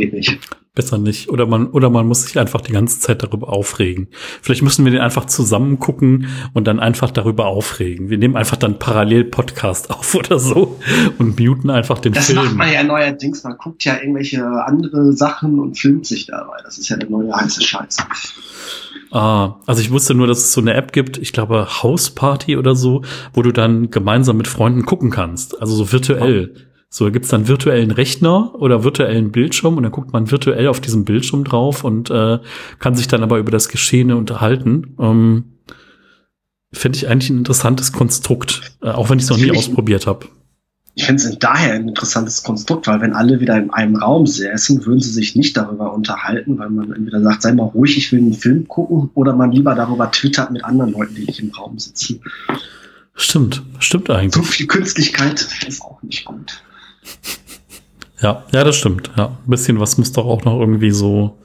[0.01, 0.39] geht nicht
[0.77, 1.29] besser nicht.
[1.29, 4.07] Oder man, oder man muss sich einfach die ganze Zeit darüber aufregen.
[4.41, 8.11] Vielleicht müssen wir den einfach zusammen gucken und dann einfach darüber aufregen.
[8.11, 10.79] Wir nehmen einfach dann parallel Podcast auf oder so
[11.19, 12.37] und muten einfach den das Film.
[12.37, 13.43] Das macht man ja neuerdings.
[13.43, 16.59] Man guckt ja irgendwelche andere Sachen und filmt sich dabei.
[16.63, 17.97] Das ist ja der neue heiße Scheiß.
[19.11, 22.57] Ah, also ich wusste nur, dass es so eine App gibt, ich glaube House Party
[22.57, 25.61] oder so, wo du dann gemeinsam mit Freunden gucken kannst.
[25.61, 26.53] Also so virtuell.
[26.55, 26.66] Oh.
[26.89, 30.81] So, da gibt's dann virtuellen Rechner oder virtuellen Bildschirm und dann guckt man virtuell auf
[30.81, 32.39] diesem Bildschirm drauf und äh,
[32.79, 34.97] kann sich dann aber über das Geschehene unterhalten.
[34.99, 35.45] Ähm,
[36.73, 40.27] Finde ich eigentlich ein interessantes Konstrukt, äh, auch wenn ich es noch nie ausprobiert habe.
[40.99, 44.87] Ich finde es daher ein interessantes Konstrukt, weil wenn alle wieder in einem Raum säßen,
[44.87, 48.21] würden sie sich nicht darüber unterhalten, weil man entweder sagt, sei mal ruhig, ich will
[48.21, 51.79] einen Film gucken, oder man lieber darüber twittert mit anderen Leuten, die nicht im Raum
[51.79, 52.23] sitzen.
[53.15, 54.35] Stimmt, stimmt eigentlich.
[54.35, 56.63] So viel Künstlichkeit ist auch nicht gut.
[58.21, 59.11] Ja, ja, das stimmt.
[59.17, 61.39] Ja, ein bisschen was muss doch auch noch irgendwie so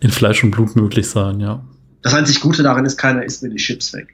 [0.00, 1.64] in Fleisch und Blut möglich sein, ja.
[2.02, 4.12] Das einzig Gute daran ist, keiner isst mir die Chips weg.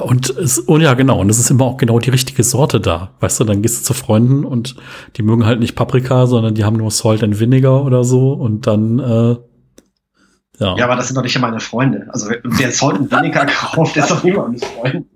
[0.00, 3.10] Und es, und ja, genau, und es ist immer auch genau die richtige Sorte da.
[3.20, 4.74] Weißt du, dann gehst du zu Freunden und
[5.16, 8.66] die mögen halt nicht Paprika, sondern die haben nur Salt and Vinegar oder so und
[8.66, 9.36] dann, äh,
[10.58, 10.76] ja.
[10.76, 12.06] Ja, aber das sind doch nicht meine Freunde.
[12.08, 15.08] Also wer Salt and Vinegar kauft, ist doch niemand mit Freunden.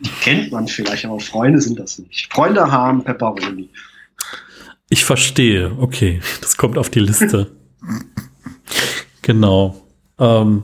[0.00, 2.32] Die kennt man vielleicht, aber Freunde sind das nicht.
[2.32, 3.70] Freunde haben Pepperoni.
[4.88, 5.72] Ich verstehe.
[5.78, 7.52] Okay, das kommt auf die Liste.
[9.22, 9.86] genau.
[10.18, 10.62] Ähm,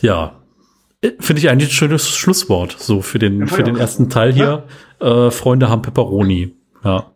[0.00, 0.36] ja.
[1.20, 4.66] Finde ich eigentlich ein schönes Schlusswort, so für den, ja, für den ersten Teil hier.
[5.00, 5.26] Ja.
[5.26, 6.54] Äh, Freunde haben Pepperoni.
[6.84, 7.12] Ja.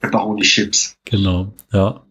[0.00, 0.96] Pepperoni-Chips.
[1.04, 2.06] Genau, ja.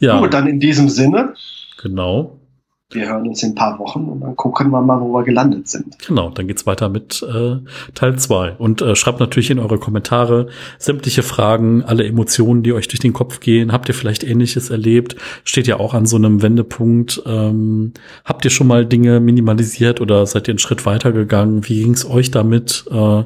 [0.00, 0.20] Ja.
[0.20, 1.34] Gut, dann in diesem Sinne.
[1.80, 2.37] Genau
[2.90, 5.68] wir hören uns in ein paar Wochen und dann gucken wir mal, wo wir gelandet
[5.68, 5.98] sind.
[6.06, 7.56] Genau, dann geht's weiter mit äh,
[7.94, 12.88] Teil zwei Und äh, schreibt natürlich in eure Kommentare sämtliche Fragen, alle Emotionen, die euch
[12.88, 13.72] durch den Kopf gehen.
[13.72, 15.16] Habt ihr vielleicht Ähnliches erlebt?
[15.44, 17.22] Steht ja auch an so einem Wendepunkt.
[17.26, 17.92] Ähm,
[18.24, 21.68] habt ihr schon mal Dinge minimalisiert oder seid ihr einen Schritt weitergegangen?
[21.68, 22.86] Wie ging's euch damit?
[22.90, 23.24] Äh,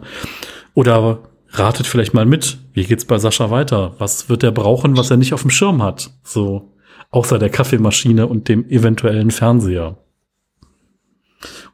[0.74, 2.58] oder ratet vielleicht mal mit.
[2.72, 3.94] Wie geht's bei Sascha weiter?
[3.98, 6.10] Was wird er brauchen, was er nicht auf dem Schirm hat?
[6.24, 6.71] So
[7.12, 9.98] außer der Kaffeemaschine und dem eventuellen Fernseher.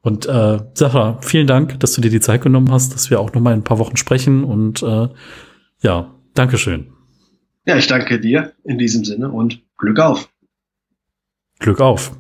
[0.03, 3.32] Und äh, Sarah, vielen Dank, dass du dir die Zeit genommen hast, dass wir auch
[3.32, 4.45] noch mal in ein paar Wochen sprechen.
[4.45, 5.09] Und äh,
[5.80, 6.93] ja, Dankeschön.
[7.66, 10.30] Ja, ich danke dir in diesem Sinne und Glück auf.
[11.59, 12.16] Glück auf.